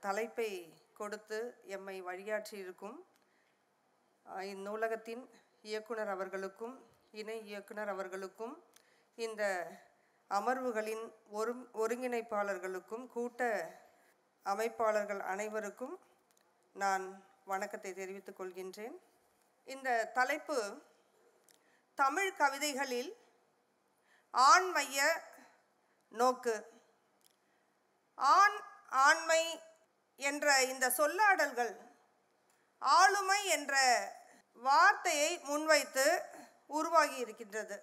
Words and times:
தலைப்பை 0.00 0.50
கொடுத்து 0.92 1.38
எம்மை 1.64 2.02
வழியாற்றியிருக்கும் 2.02 2.98
இந்நூலகத்தின் 4.52 5.24
இயக்குனர் 5.62 6.08
அவர்களுக்கும் 6.08 6.74
இணை 7.10 7.46
இயக்குனர் 7.46 7.88
அவர்களுக்கும் 7.88 8.54
இந்த 9.14 9.42
அமர்வுகளின் 10.30 11.04
ஒரு 11.28 11.52
ஒருங்கிணைப்பாளர்களுக்கும் 11.74 13.06
கூட்ட 13.06 13.42
அமைப்பாளர்கள் 14.44 15.20
அனைவருக்கும் 15.32 15.98
நான் 16.72 17.04
வணக்கத்தை 17.44 17.94
தெரிவித்துக் 17.94 18.40
கொள்கின்றேன். 18.40 18.96
இந்த 19.64 20.10
தலைப்பு 20.14 20.58
தமிழ் 21.94 22.32
கவிதைகளில் 22.36 23.10
ஆண்மைய 24.34 24.98
நோக்கு. 26.08 26.56
ஆண் 28.14 28.58
ஆண்மை 29.06 29.42
என்ற 30.18 30.46
இந்த 30.62 30.86
சொல்லாடல்கள் 30.96 31.72
ஆளுமை 32.82 33.40
என்ற 33.56 33.74
வார்த்தையை 34.58 35.30
முன்வைத்து 35.38 36.06
உருவாகி 36.66 37.16
இருக்கின்றது. 37.16 37.76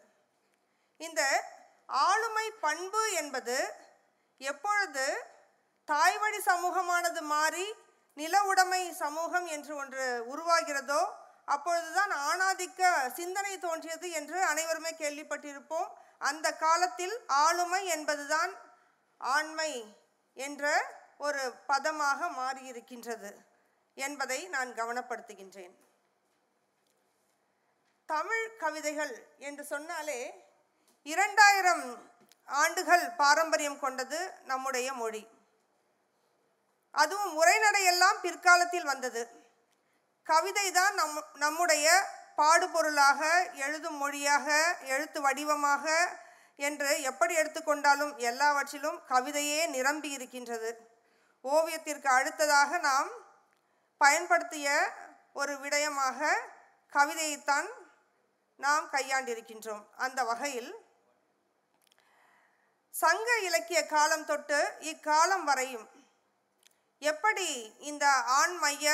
இந்த 0.99 1.21
ஆளுமை 1.85 2.45
பண்பு 2.65 3.01
என்பது 3.13 3.57
எப்பொழுது 4.41 5.05
தாய்வழி 5.85 6.39
சமூகமானது 6.45 7.21
மாறி 7.33 7.67
நில 8.17 8.43
உடைமை 8.43 8.81
சமூகம் 8.93 9.47
என்று 9.55 9.75
ஒன்று 9.75 10.05
உருவாகிறதோ 10.33 11.01
அப்பொழுதுதான் 11.45 12.13
ஆணாதிக்க 12.29 12.81
சிந்தனை 13.13 13.53
தோன்றியது 13.59 14.07
என்று 14.11 14.37
அனைவருமே 14.43 14.91
கேள்விப்பட்டிருப்போம். 14.99 15.89
அந்த 16.19 16.47
காலத்தில் 16.55 17.15
ஆளுமை 17.27 17.81
என்பதுதான் 17.85 18.51
ஆண்மை 19.21 19.71
என்ற 20.37 20.63
ஒரு 21.17 21.43
பதமாக 21.67 22.29
மாறியிருக்கின்றது 22.29 23.31
என்பதை 23.97 24.47
நான் 24.47 24.71
கவனப்படுத்துகின்றேன். 24.73 25.75
தமிழ் 28.05 28.57
கவிதைகள் 28.57 29.13
என்று 29.37 29.63
சொன்னாலே 29.65 30.19
இரண்டாயிரம் 31.03 31.85
ஆண்டுகள் 32.45 33.05
பாரம்பரியம் 33.09 33.79
கொண்டது 33.79 34.19
நம்முடைய 34.43 34.93
மொழி. 34.93 35.23
அதுவும் 36.91 37.33
உரைநடையெல்லாம் 37.41 38.21
பிற்காலத்தில் 38.21 38.83
வந்தது. 38.83 39.23
கவிதை 40.23 40.71
தான் 40.71 40.93
நம் 40.93 41.23
நம்முடைய 41.33 41.87
பாடுபொருளாக 42.37 43.21
எழுதும் 43.53 43.97
மொழியாக 43.97 44.77
எழுத்து 44.85 45.21
வடிவமாக 45.21 45.85
என்று 46.55 47.01
எப்படி 47.01 47.33
எடுத்துக்கொண்டாலும் 47.35 48.13
எல்லாவற்றிலும் 48.29 48.99
கவிதையே 49.09 49.67
நிரம்பி 49.67 50.09
இருக்கின்றது 50.11 50.69
ஓவியத்திற்கு 51.53 52.09
அடுத்ததாக 52.17 52.77
நாம் 52.89 53.09
பயன்படுத்திய 54.01 54.69
ஒரு 55.39 55.53
விடயமாக 55.63 56.29
கவிதையைத்தான் 56.93 57.69
நாம் 58.59 58.85
கையாண்டிருக்கின்றோம். 58.95 59.85
அந்த 60.05 60.19
வகையில் 60.23 60.71
சங்க 62.93 63.29
இலக்கிய 63.47 63.79
காலம் 63.85 64.25
தொட்டு 64.25 64.59
இக்காலம் 64.91 65.45
வரையும் 65.49 65.87
எப்படி 67.01 67.47
இந்த 67.89 68.05
ஆண் 68.39 68.55
மைய 68.63 68.93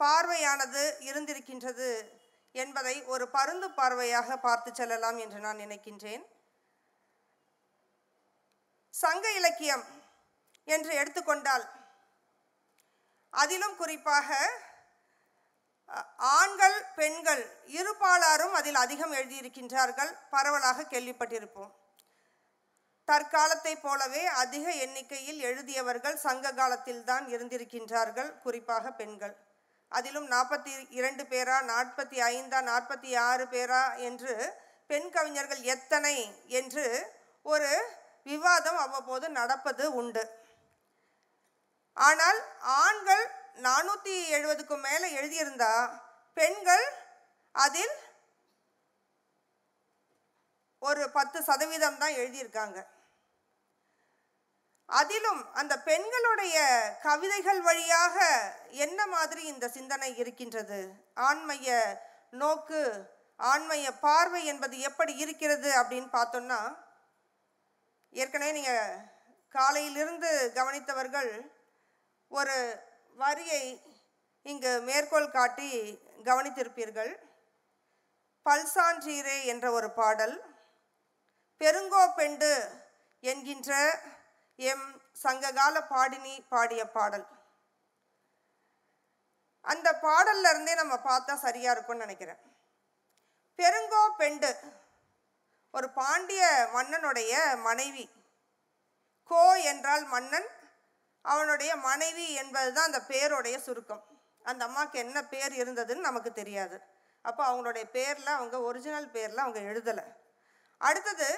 பார்வையானது 0.00 0.82
இருந்திருக்கின்றது 1.08 1.90
என்பதை 2.54 2.96
ஒரு 3.12 3.24
பருந்து 3.36 3.68
பார்வையாக 3.78 4.36
பார்த்து 4.46 4.70
செல்லலாம் 4.74 5.18
என்று 5.24 5.38
நான் 5.38 5.62
நினைக்கின்றேன். 5.64 6.24
சங்க 8.94 9.26
இலக்கியம் 9.32 9.84
என்று 10.64 10.94
எடுத்துக்கொண்டால் 10.94 11.70
அதிலும் 13.30 13.76
குறிப்பாக 13.76 14.36
ஆண்கள் 16.16 16.84
பெண்கள் 16.96 17.56
இருபாலாரும் 17.66 18.52
அதில் 18.52 18.74
அதிகம் 18.74 19.12
எழுதியிருக்கின்றார்கள். 19.12 20.12
பரவலாக 20.30 20.82
கேள்விப்பட்டிருப்போம். 20.82 21.72
தற்காலத்தைப் 23.06 23.82
போலவே 23.82 24.26
அதிக 24.26 24.70
எண்ணிக்கையில் 24.70 25.40
எழுதியவர்கள் 25.40 26.16
சங்க 26.16 26.52
காலத்தில்தான் 26.52 27.26
இருந்திருக்கின்றார்கள் 27.26 28.40
குறிப்பாக 28.40 28.92
பெண்கள். 28.92 29.36
அதிலும் 29.88 30.30
நாற்பத்தி 30.30 30.86
இரண்டு 30.90 31.22
பேரா 31.22 31.58
நாற்பத்தி 31.62 32.18
ஐந்தா 32.20 32.60
நாற்பத்தி 32.70 33.18
ஆறு 33.18 33.44
பேரா 33.44 33.96
என்று 33.96 34.52
பெண் 34.86 35.10
கவிஞர்கள் 35.10 35.60
எத்தனை 35.60 36.46
என்று 36.46 37.06
ஒரு 37.42 37.84
விவாதம் 38.24 38.76
அவ்வப்போது 38.76 39.28
நடப்பது 39.28 39.94
உண்டு. 39.94 40.42
ஆனால் 41.96 42.38
ஆண்கள் 42.62 43.24
நானூற்றி 43.56 44.14
எழுபதுக்கும் 44.30 44.80
மேலே 44.80 45.08
எழுதியிருந்தா 45.18 45.74
பெண்கள் 46.36 46.86
அதில் 47.52 47.94
ஒரு 50.78 51.10
பத்து 51.10 51.42
சதவீதம் 51.42 51.98
தான் 51.98 52.12
எழுதியிருக்காங்க. 52.12 52.86
அதிலும் 54.88 55.52
அந்த 55.52 55.78
பெண்களுடைய 55.78 56.56
கவிதைகள் 57.02 57.60
வழியாக 57.60 58.16
என்ன 58.70 59.06
மாதிரி 59.06 59.42
இந்த 59.42 59.68
சிந்தனை 59.68 60.16
இருக்கின்றது? 60.16 60.80
ஆண்மைய 61.14 62.00
நோக்கு 62.30 62.82
ஆண்மைய 63.40 63.90
பார்வை 63.98 64.44
என்பது 64.44 64.78
எப்படி 64.78 65.16
இருக்கிறது 65.16 65.70
அப்படின்னு 65.80 66.10
பார்த்தோம்னா 66.12 66.60
ஏற்கனவே 68.12 68.52
நீங்கள் 68.52 69.00
காலையிலிருந்து 69.48 70.52
கவனித்தவர்கள் 70.54 71.53
ஒரு 72.38 72.56
வரியை 73.22 73.62
இங்கு 74.46 74.70
மேற்கோள் 74.88 75.34
காட்டி 75.36 75.68
கவனித்திருப்பீர்கள். 76.28 77.12
பல்சான்றீரே 78.46 79.36
என்ற 79.52 79.66
ஒரு 79.70 79.88
பாடல் 79.98 80.34
பெருங்கோப்பெண்டு 81.60 82.50
என்கின்ற 83.24 83.70
எம் 84.58 84.86
சங்ககால 85.24 85.74
பாடினி 85.92 86.34
பாடிய 86.48 86.82
பாடல். 86.96 87.26
அந்த 89.64 89.88
பாடல்ல 90.02 90.50
இருந்தே 90.50 90.74
நம்ம 90.74 90.94
பார்த்தா 91.08 91.34
சரியா 91.44 91.70
இருக்கும்னு 91.72 92.04
நினைக்கிறேன். 92.04 92.40
பெருங்கோ 93.58 94.02
பெண்டு 94.20 94.50
ஒரு 95.74 95.88
பாண்டிய 96.00 96.42
மன்னனுடைய 96.74 97.32
மனைவி. 97.68 98.06
கோ 99.30 99.42
என்றால் 99.72 100.04
மன்னன் 100.14 100.48
அவனுடைய 101.32 101.72
மனைவி 101.76 102.26
என்பது 102.32 102.70
தான் 102.72 102.84
அந்த 102.84 103.00
பேருடைய 103.12 103.56
சுருக்கம். 103.66 104.02
அந்த 104.42 104.62
அம்மாவுக்கு 104.64 104.98
என்ன 104.98 105.18
பேர் 105.32 105.52
இருந்ததுன்னு 105.60 106.06
நமக்கு 106.08 106.32
தெரியாது. 106.32 106.76
அப்போ 107.22 107.42
அவங்களுடைய 107.50 107.84
பேரில் 107.96 108.36
அவங்க 108.38 108.56
ஒரிஜினல் 108.60 109.10
பேரில் 109.16 109.44
அவங்க 109.44 109.60
எழுதலை. 109.70 110.04
அடுத்தது 110.80 111.28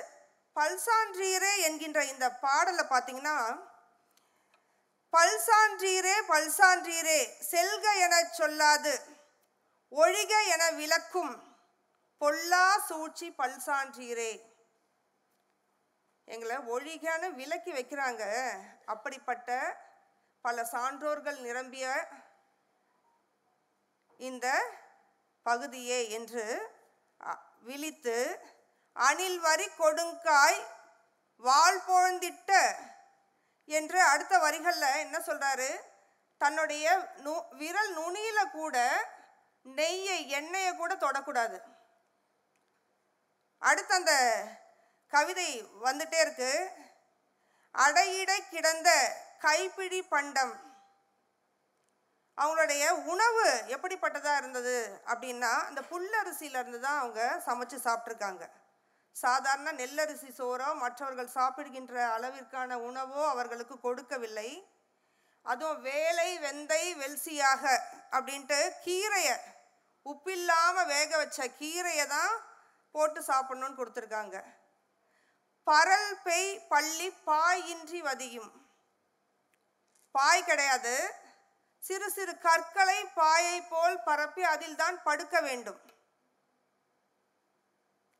பல்சான்றீரே 0.56 1.52
என்கின்ற 1.66 2.00
இந்த 2.04 2.26
பாடலை 2.44 2.84
பார்த்தீங்கன்னா 2.90 3.36
பல்சான்றீரே 5.12 6.14
பல்சான்றீரே 6.28 7.20
செல்க 7.50 7.84
எனச் 8.06 8.34
சொல்லாது 8.40 8.94
ஒழிக 9.92 10.32
என 10.54 10.64
விளக்கும் 10.70 11.34
பொல்லா 12.20 12.66
சூழ்ச்சி 12.88 13.28
பல்சான்றீரே. 13.38 14.32
எங்களை 16.28 16.56
ஒழிகான 16.74 17.22
விலக்கி 17.40 17.72
வைக்கிறாங்க. 17.72 18.24
அப்படிப்பட்ட 18.92 19.50
பல 20.44 20.62
சான்றோர்கள் 20.72 21.38
நிரம்பிய 21.46 21.86
இந்த 24.20 24.46
பகுதியே 25.46 25.98
என்று 26.18 26.44
விழித்து 27.68 28.16
அணில் 28.96 29.38
வரி 29.46 29.66
கொடுங்காய் 29.78 30.60
வாள் 31.44 31.80
பொழுந்திட்ட 31.86 32.52
என்று 33.68 33.98
அடுத்த 34.12 34.34
வரிகளில் 34.38 35.00
என்ன 35.04 35.16
சொல்கிறாரு 35.26 35.70
தன்னுடைய 36.40 36.86
நு 37.24 37.34
விரல் 37.60 37.92
நுனியில் 37.98 38.52
கூட 38.52 38.76
நெய்யை 39.66 40.18
எண்ணெயை 40.38 40.72
கூட 40.74 40.92
தொடக்கூடாது. 40.94 41.58
அடுத்து 43.62 43.92
அந்த 43.94 44.14
கவிதை 45.12 45.48
வந்துட்டே 45.86 46.18
இருக்கு. 46.24 46.52
அடையிட 47.74 48.32
கிடந்த 48.52 48.90
கைப்பிடி 49.44 50.00
பண்டம். 50.14 50.54
அவங்களுடைய 52.38 52.84
உணவு 53.12 53.44
எப்படிப்பட்டதாக 53.74 54.40
இருந்தது 54.40 54.76
அப்படின்னா 55.10 55.52
அந்த 55.68 55.80
புல்லரிசியிலேருந்து 55.90 56.80
தான் 56.86 57.00
அவங்க 57.02 57.20
சமைச்சு 57.46 57.78
சாப்பிட்ருக்காங்க 57.86 58.44
சாதாரண 59.16 59.68
நெல்லரிசி 59.80 60.30
சோறோ 60.38 60.68
மற்றவர்கள் 60.82 61.36
சாப்பிடுகின்ற 61.36 61.94
அளவிற்கான 62.16 62.76
உணவோ 62.88 63.22
அவர்களுக்கு 63.34 63.76
கொடுக்கவில்லை. 63.86 64.50
அதுவும் 65.46 65.80
வேலை 65.88 66.28
வெந்தை 66.44 66.82
வெல்சியாக 67.00 67.64
அப்படின்ட்டு 68.16 68.58
கீரையை 68.84 69.36
உப்பில்லாமல் 70.06 70.90
வேக 70.94 71.10
வச்ச 71.22 71.48
கீரையை 71.60 72.06
தான் 72.16 72.34
போட்டு 72.94 73.20
சாப்பிட்ணுன்னு 73.30 73.78
கொடுத்துருக்காங்க. 73.80 74.36
பரல் 75.66 76.20
பெய் 76.24 76.66
பள்ளி 76.68 77.08
பாயின்றி 77.26 77.98
வதியும். 77.98 78.50
பாய் 80.10 80.44
கிடையாது. 80.44 81.14
சிறு 81.78 82.10
சிறு 82.10 82.38
கற்களை 82.38 83.04
பாயை 83.04 83.62
போல் 83.62 84.02
பரப்பி 84.02 84.42
அதில் 84.42 84.76
தான் 84.76 85.02
படுக்க 85.02 85.40
வேண்டும். 85.40 85.80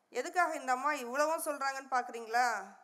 எதுக்காக 0.09 0.55
இந்த 0.55 0.71
அம்மா 0.71 0.91
இவ்வளவும் 0.93 1.43
சொல்கிறாங்கன்னு 1.43 1.93
பார்க்குறீங்களா 1.95 2.75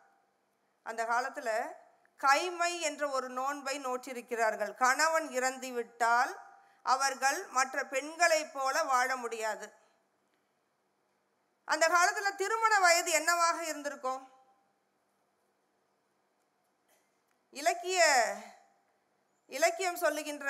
அந்த 0.82 1.06
காலத்தில் 1.06 1.76
கைமை 2.20 2.80
என்ற 2.80 3.08
ஒரு 3.08 3.28
நோன்பை 3.28 3.78
நோற்றிருக்கிறார்கள். 3.78 4.74
கணவன் 4.74 5.30
இறந்து 5.30 5.72
விட்டால் 5.72 6.38
அவர்கள் 6.82 7.46
மற்ற 7.46 7.84
பெண்களைப் 7.84 8.52
போல 8.52 8.82
வாழ 8.82 9.16
முடியாது. 9.16 9.66
அந்த 11.64 11.88
காலத்தில் 11.88 12.36
திருமண 12.36 12.78
வயது 12.78 13.10
என்னவாக 13.10 13.64
இருந்திருக்கும்? 13.64 14.33
இலக்கிய 17.60 18.00
இலக்கியம் 19.56 20.02
சொல்லுகின்ற 20.02 20.48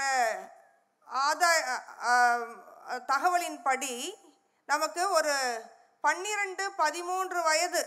ஆதாய 1.08 1.58
தகவலின்படி 3.12 3.94
நமக்கு 4.72 5.02
ஒரு 5.18 5.34
பன்னிரெண்டு 6.04 6.64
பதிமூன்று 6.82 7.40
வயது. 7.48 7.82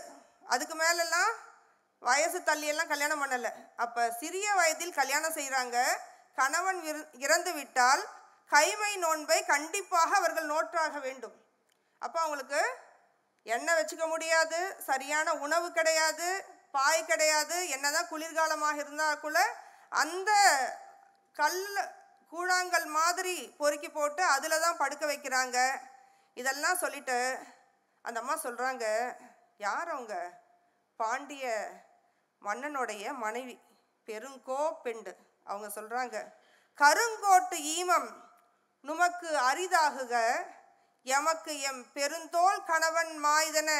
அதுக்கு 0.52 0.74
மேலெல்லாம் 0.82 1.32
வயசு 2.02 2.38
தள்ளியெல்லாம் 2.48 2.92
கல்யாணம் 2.92 3.22
பண்ணலை. 3.22 3.50
அப்போ 3.84 4.02
சிறிய 4.20 4.46
வயதில் 4.60 4.98
கல்யாணம் 5.00 5.36
செய்கிறாங்க 5.38 5.76
கணவன் 6.40 6.80
விரு 6.86 7.00
இறந்து 7.24 7.52
விட்டால் 7.58 8.02
கைமை 8.52 8.92
நோன்பை 9.04 9.38
கண்டிப்பாக 9.54 10.10
அவர்கள் 10.20 10.50
நோற்றாக 10.52 10.94
வேண்டும். 11.06 11.36
அப்போ 12.02 12.18
அவங்களுக்கு 12.24 12.60
எண்ணெய் 13.54 13.78
வச்சுக்க 13.78 14.04
முடியாது 14.14 14.60
சரியான 14.90 15.34
உணவு 15.46 15.68
கிடையாது 15.78 16.28
பாய் 16.74 17.08
கிடையாது. 17.10 17.56
என்னதான் 17.74 18.10
குளிர்காலமாக 18.10 18.82
இருந்தால் 18.82 19.22
கூட 19.24 19.38
அந்த 20.02 20.30
கல் 21.36 21.62
கூழாங்கல் 22.32 22.88
மாதிரி 23.00 23.36
பொறுக்கி 23.60 23.88
போட்டு 23.90 24.22
அதில் 24.34 24.62
தான் 24.64 24.80
படுக்க 24.82 25.04
வைக்கிறாங்க. 25.06 25.58
இதெல்லாம் 26.36 26.80
சொல்லிட்டு 26.82 27.18
அந்த 28.04 28.18
அம்மா 28.22 28.36
சொல்கிறாங்க 28.42 28.84
யார் 29.66 29.88
அவங்க? 29.94 30.14
பாண்டிய 31.00 31.46
மன்னனுடைய 32.42 33.04
மனைவி 33.24 33.56
பெருங்கோ 34.08 34.60
பெண்டு. 34.84 35.12
அவங்க 35.46 35.68
சொல்கிறாங்க 35.78 36.16
கருங்கோட்டு 36.78 37.56
ஈமம் 37.76 38.08
நுமக்கு 38.84 39.30
அரிதாகுக 39.50 40.14
எமக்கு 41.06 41.52
எம் 41.70 41.82
பெருந்தோல் 41.96 42.60
கணவன் 42.70 43.12
மாய்தன 43.24 43.70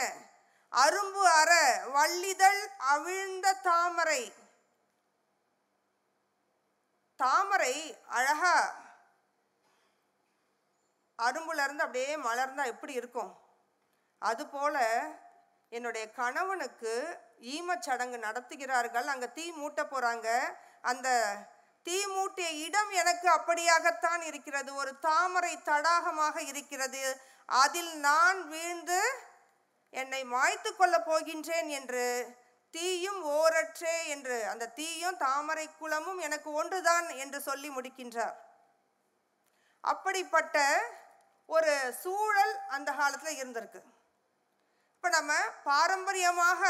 அரும்பு 0.73 1.23
அற 1.41 1.83
வள்ளிதழ் 1.93 2.69
அவிழ்ந்த 2.79 3.53
தாமரை. 3.53 4.33
தாமரை 7.17 7.97
அழகா 8.07 8.87
அரும்புல 11.23 11.65
இருந்து 11.65 11.83
அப்படியே 11.83 12.17
மலர்ந்தா 12.17 12.65
எப்படி 12.65 12.93
இருக்கும்? 12.93 13.39
அதுபோல 14.19 14.77
என்னுடைய 15.69 16.11
கணவனுக்கு 16.11 17.19
ஈமச் 17.41 17.81
சடங்கு 17.81 18.17
நடத்துகிறார்கள். 18.17 19.05
அங்கே 19.05 19.33
தீ 19.33 19.53
மூட்ட 19.53 19.81
போகிறாங்க 19.85 20.55
அந்த 20.83 21.37
தீ 21.83 22.07
மூட்டிய 22.07 22.51
இடம் 22.51 22.91
எனக்கு 22.91 23.29
அப்படியாகத்தான் 23.31 24.23
இருக்கிறது. 24.23 24.75
ஒரு 24.75 24.99
தாமரை 24.99 25.57
தடாகமாக 25.57 26.39
இருக்கிறது. 26.43 27.21
அதில் 27.47 27.97
நான் 27.97 28.49
வீழ்ந்து 28.49 29.27
என்னை 29.93 30.25
மாய்த்து 30.25 30.71
கொள்ளப் 30.77 31.09
போகின்றேன் 31.09 31.69
என்று 31.79 32.05
தீயும் 32.75 33.21
ஓரற்றே 33.37 33.97
என்று 34.07 34.37
அந்த 34.45 34.71
தீயும் 34.79 35.17
தாமரை 35.17 35.67
குளமும் 35.79 36.19
எனக்கு 36.19 36.53
ஒன்றுதான் 36.53 37.09
என்று 37.09 37.39
சொல்லி 37.41 37.69
முடிக்கின்றார். 37.71 38.37
அப்படிப்பட்ட 39.85 40.57
ஒரு 41.49 41.75
சூழல் 42.03 42.55
அந்த 42.69 42.91
காலத்தில் 42.93 43.39
இருந்திருக்கு. 43.43 43.81
இப்போ 44.95 45.09
நம்ம 45.09 45.33
பாரம்பரியமாக 45.65 46.63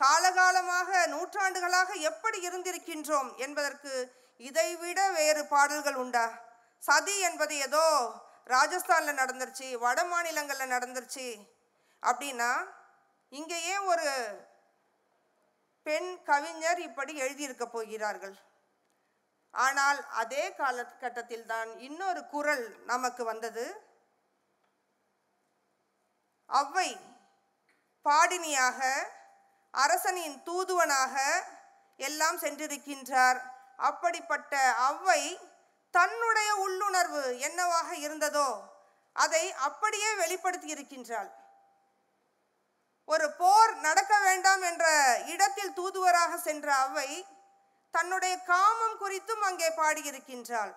காலகாலமாக 0.00 1.06
நூற்றாண்டுகளாக 1.06 1.94
எப்படி 2.10 2.38
இருந்திருக்கின்றோம் 2.40 3.36
என்பதற்கு 3.36 3.92
இதைவிட 4.40 5.00
வேறு 5.10 5.42
பாடல்கள் 5.46 5.94
உண்டா? 5.94 6.26
சதி 6.82 7.14
என்பது 7.18 7.54
ஏதோ 7.58 7.84
ராஜஸ்தானில் 8.46 9.18
நடந்துருச்சு 9.20 9.68
வட 9.84 10.04
மாநிலங்களில் 10.04 10.72
நடந்துருச்சு 10.74 11.26
அப்படின்னா 12.02 12.50
இங்கே 13.32 13.58
ஏன் 13.72 13.86
ஒரு 13.92 14.08
பெண் 15.86 16.10
கவிஞர் 16.28 16.80
இப்படி 16.86 17.12
எழுதியிருக்க 17.24 17.64
போகிறார்கள். 17.66 18.36
ஆனால் 19.54 20.00
அதே 20.22 20.44
காலகட்டத்தில் 20.60 21.46
தான் 21.52 21.70
இன்னொரு 21.88 22.22
குரல் 22.32 22.64
நமக்கு 22.90 23.22
வந்தது. 23.24 23.64
அவ்வை 26.48 26.90
பாடினியாக 28.06 28.80
அரசனின் 29.74 30.36
தூதுவனாக 30.48 31.16
எல்லாம் 31.98 32.38
சென்றிருக்கின்றார். 32.44 33.40
அப்படிப்பட்ட 33.88 34.52
அவ்வை 34.88 35.20
தன்னுடைய 35.94 36.50
உள்ளுணர்வு 36.64 37.22
என்னவாக 37.48 37.90
இருந்ததோ 38.06 38.48
அதை 39.16 39.44
அப்படியே 39.66 40.08
வெளிப்படுத்தி 40.22 40.68
இருக்கின்றாள் 40.74 41.30
ஒரு 43.12 43.26
போர் 43.40 43.72
நடக்க 43.86 44.14
வேண்டாம் 44.26 44.62
என்ற 44.70 44.86
இடத்தில் 45.32 45.76
தூதுவராக 45.78 46.32
சென்ற 46.46 46.68
அவை 46.86 47.08
தன்னுடைய 47.94 48.34
காமம் 48.50 48.96
குறித்தும் 49.02 49.44
அங்கே 49.48 49.68
பாடியிருக்கின்றாள். 49.78 50.72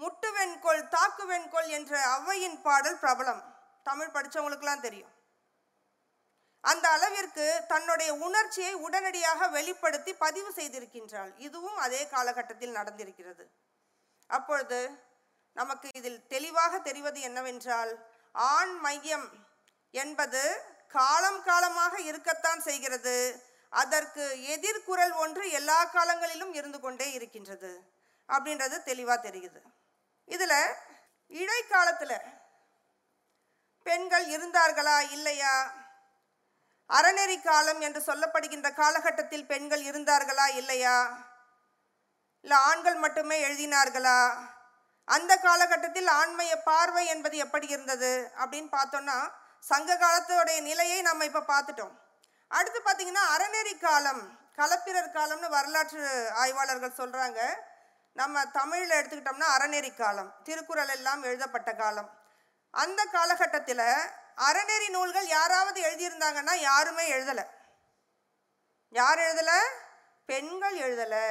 முட்டு 0.00 0.28
வெண்கொள் 0.36 0.82
தாக்கு 0.94 1.24
வெண்கொள் 1.32 1.70
என்ற 1.78 1.92
ஔவையின் 2.16 2.56
பாடல் 2.66 3.00
பிரபலம். 3.02 3.42
தமிழ் 3.88 4.12
படித்தவங்களுக்கெல்லாம் 4.14 4.84
தெரியும். 4.86 5.12
அந்த 6.64 6.86
அளவிற்கு 6.96 7.46
தன்னுடைய 7.72 8.10
உணர்ச்சியை 8.26 8.72
உடனடியாக 8.86 9.48
வெளிப்படுத்தி 9.58 10.12
பதிவு 10.24 10.50
செய்திருக்கின்றாள். 10.56 11.30
இதுவும் 11.46 11.78
அதே 11.84 12.02
காலகட்டத்தில் 12.14 12.76
நடந்திருக்கிறது. 12.78 13.44
அப்பொழுது 14.30 14.80
நமக்கு 15.60 15.88
இதில் 15.98 16.26
தெளிவாக 16.34 16.74
தெரிவது 16.88 17.20
என்னவென்றால் 17.28 17.92
ஆண் 18.32 18.74
மையம் 18.84 19.30
என்பது 19.94 20.42
காலம் 20.94 21.42
காலமாக 21.42 21.94
இருக்கத்தான் 22.00 22.60
செய்கிறது. 22.60 23.16
அதற்கு 23.72 24.24
எதிர்குரல் 24.54 25.14
ஒன்று 25.14 25.44
எல்லா 25.50 25.84
காலங்களிலும் 25.84 26.52
இருந்து 26.52 26.80
கொண்டே 26.80 27.12
இருக்கின்றது 27.12 27.72
அப்படின்றது 28.28 28.76
தெளிவாக 28.82 29.28
தெரியுது. 29.28 29.60
இதில் 30.24 30.58
இடைக்காலத்தில் 31.30 32.16
பெண்கள் 33.86 34.26
இருந்தார்களா 34.36 34.96
இல்லையா? 35.10 35.54
அறநெறி 36.90 37.36
காலம் 37.42 37.80
என்று 37.80 38.00
சொல்லப்படுகின்ற 38.00 38.68
காலகட்டத்தில் 38.74 39.46
பெண்கள் 39.46 39.82
இருந்தார்களா 39.82 40.46
இல்லையா? 40.56 40.96
இல்லை 42.44 42.58
ஆண்கள் 42.58 42.94
மட்டுமே 42.94 43.36
எழுதினார்களா? 43.48 44.18
அந்த 45.04 45.32
காலகட்டத்தில் 45.36 46.06
ஆண்மைய 46.06 46.54
பார்வை 46.64 47.06
என்பது 47.06 47.36
எப்படி 47.36 47.66
இருந்தது 47.66 48.12
அப்படின்னு 48.38 48.70
பார்த்தோன்னா 48.78 49.18
சங்க 49.60 49.94
காலத்தோடைய 49.94 50.60
நிலையை 50.60 51.02
நம்ம 51.02 51.24
இப்போ 51.24 51.42
பார்த்துட்டோம். 51.52 51.94
அடுத்து 52.48 52.78
பார்த்தீங்கன்னா 52.84 53.24
அறநெறி 53.34 53.78
காலம் 53.78 54.22
களப்பிரர் 54.58 55.14
காலம்னு 55.16 55.48
வரலாற்று 55.48 56.30
ஆய்வாளர்கள் 56.34 56.98
சொல்கிறாங்க 56.98 57.40
நம்ம 58.12 58.44
தமிழில் 58.46 58.96
எடுத்துக்கிட்டோம்னா 58.98 59.48
அறநெறி 59.56 59.90
காலம் 59.94 60.34
திருக்குறள் 60.44 60.88
எல்லாம் 60.88 61.22
எழுதப்பட்ட 61.22 61.72
காலம். 61.74 62.10
அந்த 62.70 63.04
காலகட்டத்தில் 63.04 63.86
அறநெறி 64.48 64.88
நூல்கள் 64.90 65.26
யாராவது 65.26 65.78
எழுதியிருந்தாங்கன்னா 65.82 66.54
யாருமே 66.56 67.04
எழுதலை. 67.12 67.44
யார் 68.88 69.18
எழுதலை? 69.18 69.58
பெண்கள் 70.26 70.78
எழுதலை. 70.78 71.26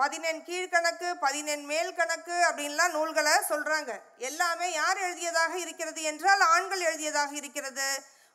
பதினெண் 0.00 0.40
கீழ்கணக்கு 0.46 1.08
பதினெண் 1.24 1.64
மேல் 1.64 1.94
கணக்கு 1.94 2.36
அப்படின்லாம் 2.48 2.94
நூல்களை 2.96 3.34
சொல்கிறாங்க 3.48 3.90
எல்லாமே 4.28 4.72
யார் 4.72 4.98
எழுதியதாக 4.98 5.52
இருக்கிறது 5.58 6.02
என்றால் 6.02 6.40
ஆண்கள் 6.54 6.80
எழுதியதாக 6.80 7.32
இருக்கிறது. 7.40 7.86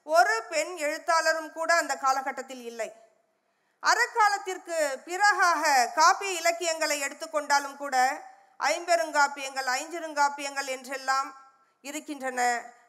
ஒரு 0.03 0.35
பெண் 0.49 0.73
எழுத்தாளரும் 0.77 1.51
கூட 1.51 1.69
அந்த 1.73 1.93
காலகட்டத்தில் 1.95 2.63
இல்லை. 2.65 2.89
அறக்காலத்திற்கு 3.83 4.77
பிறகாக 5.09 5.63
காப்பிய 5.99 6.31
இலக்கியங்களை 6.41 6.97
எடுத்துக்கொண்டாலும் 7.01 7.77
கூட 7.77 7.95
ஐம்பெருங்காப்பியங்கள் 8.59 9.69
ஐஞ்சிருங்காப்பியங்கள் 9.77 10.69
என்றெல்லாம் 10.75 11.29
இருக்கின்றன. 11.81 12.41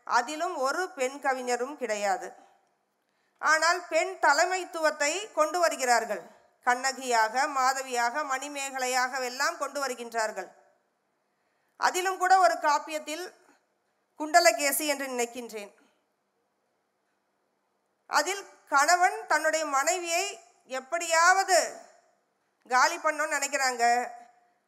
அதிலும் 0.04 0.56
ஒரு 0.56 0.84
பெண் 0.98 1.18
கவிஞரும் 1.20 1.76
கிடையாது. 1.76 2.28
ஆனால் 3.38 3.80
பெண் 3.88 4.12
தலைமைத்துவத்தை 4.22 5.12
கொண்டு 5.32 5.58
வருகிறார்கள். 5.60 6.22
கண்ணகியாக 6.66 7.44
மாதவியாக 7.58 8.24
மணிமேகலையாக 8.32 9.22
எல்லாம் 9.30 9.58
கொண்டு 9.58 9.78
வருகின்றார்கள் 9.82 10.48
அதிலும் 11.80 12.18
கூட 12.22 12.32
ஒரு 12.44 12.56
காப்பியத்தில் 12.66 13.24
குண்டலகேசி 14.20 14.86
என்று 14.92 15.06
நினைக்கின்றேன். 15.12 15.70
அதில் 18.10 18.42
கணவன் 18.68 19.18
தன்னுடைய 19.26 19.64
மனைவியை 19.76 20.24
எப்படியாவது 20.78 21.58
காலி 22.70 22.96
பண்ணோன்னு 22.96 23.36
நினைக்கிறாங்க. 23.36 23.84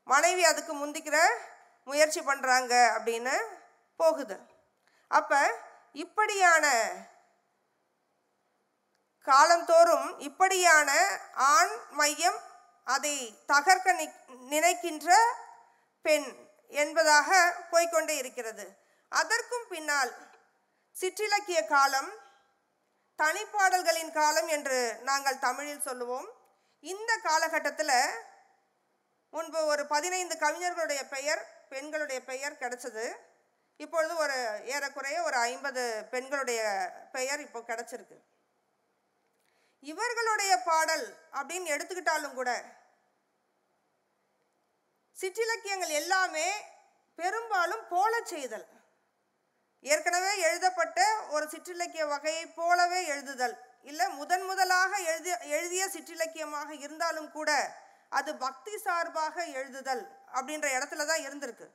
மனைவி 0.09 0.45
அதுக்கு 0.45 0.73
முந்திக்கிற 0.75 1.19
முயற்சி 1.89 2.21
பண்ணுறாங்க 2.21 2.75
அப்படின்னு 2.97 3.35
போகுது. 4.01 4.37
அப்போ 5.11 5.41
இப்படியான 6.05 6.67
காலந்தோறும் 9.31 10.09
இப்படியான 10.29 10.91
ஆண் 11.35 11.75
மையம் 12.01 12.39
அதை 12.85 13.15
தகர்க்க 13.53 14.09
நினைக்கின்ற 14.53 15.17
பெண் 16.03 16.29
என்பதாக 16.83 17.31
போய்க்கொண்டே 17.71 18.17
இருக்கிறது. 18.17 18.65
அதற்கும் 19.09 19.67
பின்னால் 19.69 20.13
சிற்றிலக்கிய 21.01 21.61
காலம் 21.67 22.11
தனிப்பாடல்களின் 23.19 24.13
காலம் 24.13 24.49
என்று 24.49 24.79
நாங்கள் 25.03 25.43
தமிழில் 25.47 25.87
சொல்லுவோம். 25.89 26.29
இந்த 26.81 27.13
காலகட்டத்தில் 27.23 27.97
முன்பு 29.31 29.61
ஒரு 29.67 29.83
பதினைந்து 29.87 30.35
கவிஞர்களுடைய 30.41 31.03
பெயர் 31.09 31.43
பெண்களுடைய 31.69 32.21
பெயர் 32.31 32.61
கிடைச்சது. 32.63 33.05
இப்பொழுது 33.77 34.17
ஒரு 34.17 34.39
ஏறக்குறைய 34.65 35.23
ஒரு 35.23 35.37
ஐம்பது 35.37 35.83
பெண்களுடைய 36.11 36.63
பெயர் 37.13 37.41
இப்போ 37.41 37.61
கிடச்சிருக்கு. 37.61 38.19
இவர்களுடைய 39.91 40.53
பாடல் 40.69 41.07
அப்படின்னு 41.39 41.73
எடுத்துக்கிட்டாலும் 41.75 42.37
கூட 42.39 42.51
சிற்றிலக்கியங்கள் 45.17 45.93
எல்லாமே 46.01 46.47
பெரும்பாலும் 47.19 47.83
போலச் 47.91 48.31
செய்தல். 48.33 48.65
ஏற்கனவே 49.93 50.33
எழுதப்பட்ட 50.49 50.99
ஒரு 51.35 51.45
சிற்றிலக்கிய 51.53 52.05
வகையைப் 52.13 52.55
போலவே 52.59 53.01
எழுதுதல். 53.13 53.55
இல்லை 53.91 54.07
முதன் 54.19 54.45
முதலாக 54.49 54.93
எழுதிய 55.11 55.35
எழுதிய 55.57 55.85
சிற்றிலக்கியமாக 55.95 56.71
இருந்தாலும் 56.85 57.31
கூட 57.37 57.51
அது 58.19 58.31
பக்தி 58.45 58.75
சார்பாக 58.87 59.37
எழுதுதல் 59.61 60.03
அப்படின்ற 60.37 60.67
இடத்துல 60.77 61.07
தான் 61.11 61.25
இருந்திருக்கு. 61.27 61.67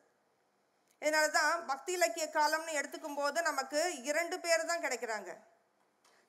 இதனால 1.02 1.28
தான் 1.40 1.66
பக்தி 1.72 1.92
இலக்கிய 1.98 2.28
காலம்னு 2.38 2.78
எடுத்துக்கும் 2.80 3.20
போது 3.22 3.42
நமக்கு 3.50 3.80
இரண்டு 4.12 4.38
பேர் 4.46 4.70
தான் 4.72 4.84
கிடைக்கிறாங்க. 4.86 5.32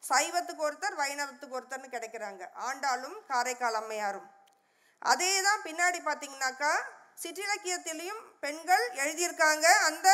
சைவத்துக்கு 0.03 0.63
ஒருத்தர் 0.69 0.97
வைணவத்துக்கு 1.03 1.57
ஒருத்தர்னு 1.59 1.89
கிடைக்கிறாங்க. 1.95 2.43
ஆண்டாளும் 2.69 3.19
காரைக்கால் 3.31 3.79
அம்மையாரும். 3.81 4.29
அதே 5.13 5.33
தான் 5.47 5.65
பின்னாடி 5.67 5.99
பார்த்தீங்கன்னாக்கா 6.07 6.73
சிற்றிலக்கியத்திலையும் 7.23 8.23
பெண்கள் 8.45 8.85
எழுதியிருக்காங்க. 9.03 9.67
அந்த 9.89 10.09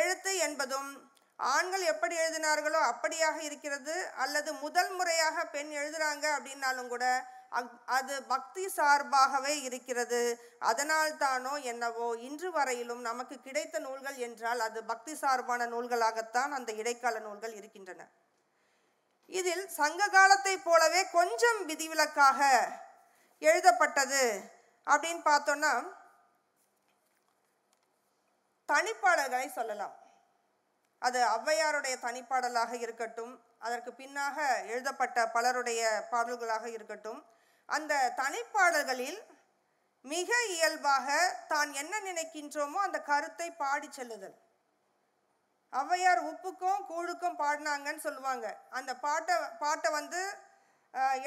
எழுத்து 0.00 0.32
என்பதும் 0.46 0.90
ஆண்கள் 1.38 1.84
எப்படி 1.90 2.14
எழுதினார்களோ 2.22 2.80
அப்படியாக 2.92 3.38
இருக்கிறது. 3.48 3.94
அல்லது 4.24 4.50
முதல் 4.64 4.90
முறையாக 4.98 5.44
பெண் 5.54 5.70
எழுதுறாங்க 5.80 6.26
அப்படின்னாலும் 6.36 6.90
கூட 6.94 7.04
அது 7.98 8.14
பக்தி 8.32 8.64
சார்பாகவே 8.76 9.54
இருக்கிறது. 9.68 10.20
அதனால் 10.70 11.16
தானோ 11.22 11.54
என்னவோ 11.72 12.08
இன்று 12.28 12.48
வரையிலும் 12.56 13.02
நமக்கு 13.08 13.36
கிடைத்த 13.46 13.76
நூல்கள் 13.86 14.18
என்றால் 14.26 14.60
அது 14.66 14.80
பக்தி 14.90 15.14
சார்பான 15.22 15.66
நூல்களாகத்தான் 15.74 16.52
அந்த 16.58 16.72
இடைக்கால 16.82 17.22
நூல்கள் 17.26 17.56
இருக்கின்றன. 17.60 18.02
இதில் 19.38 19.64
சங்க 19.78 20.08
காலத்தை 20.16 20.54
போலவே 20.66 21.02
கொஞ்சம் 21.18 21.60
விதிவிலக்காக 21.70 22.40
எழுதப்பட்டது 23.42 24.22
அப்படின்னு 24.86 25.22
பார்த்தோன்னா 25.30 25.72
தனிப்பாடல்களை 28.68 29.48
சொல்லலாம். 29.58 29.94
அது 31.06 31.18
ஔவையாருடைய 31.36 31.94
தனிப்பாடலாக 32.06 32.72
இருக்கட்டும் 32.84 33.32
அதற்கு 33.66 33.90
பின்னாக 34.00 34.36
எழுதப்பட்ட 34.72 35.18
பலருடைய 35.34 35.80
பாடல்களாக 36.12 36.66
இருக்கட்டும் 36.76 37.20
அந்த 37.68 37.94
தனிப்பாடல்களில் 38.20 39.20
மிக 40.12 40.30
இயல்பாக 40.56 41.08
தான் 41.52 41.70
என்ன 41.82 41.94
நினைக்கின்றோமோ 42.08 42.78
அந்த 42.86 42.98
கருத்தை 43.10 43.48
பாடி 43.62 43.88
செல்லுதல். 43.98 44.36
ஔவையார் 45.78 46.20
உப்புக்கும் 46.30 46.80
கூழுக்கும் 46.90 47.40
பாடினாங்கன்னு 47.42 48.02
சொல்லுவாங்க. 48.06 48.46
அந்த 48.78 48.92
பாட்டை 49.04 49.34
பாட்டை 49.64 49.90
வந்து 49.98 50.20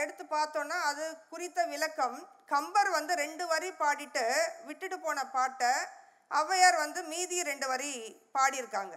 எடுத்து 0.01 0.23
பார்த்தோன்னா 0.35 0.77
அது 0.89 1.03
குறித்த 1.33 1.59
விளக்கம். 1.73 2.17
கம்பர் 2.53 2.89
வந்து 2.97 3.13
ரெண்டு 3.23 3.43
வரி 3.51 3.69
பாடிட்டு 3.81 4.23
விட்டுட்டு 4.69 4.97
போன 5.05 5.19
பாட்டை 5.35 5.71
ஔவையார் 6.39 6.77
வந்து 6.83 6.99
மீதி 7.11 7.37
ரெண்டு 7.51 7.67
வரி 7.71 7.91
பாடியிருக்காங்க. 8.35 8.95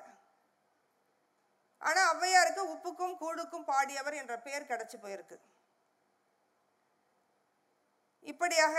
ஆனால் 1.82 2.08
ஔவையாருக்கு 2.14 2.62
உப்புக்கும் 2.74 3.16
கூழுக்கும் 3.22 3.68
பாடியவர் 3.70 4.18
என்ற 4.22 4.34
பெயர் 4.46 4.70
கிடச்சி 4.70 4.96
போயிருக்கு. 5.04 5.36
இப்படியாக 8.32 8.76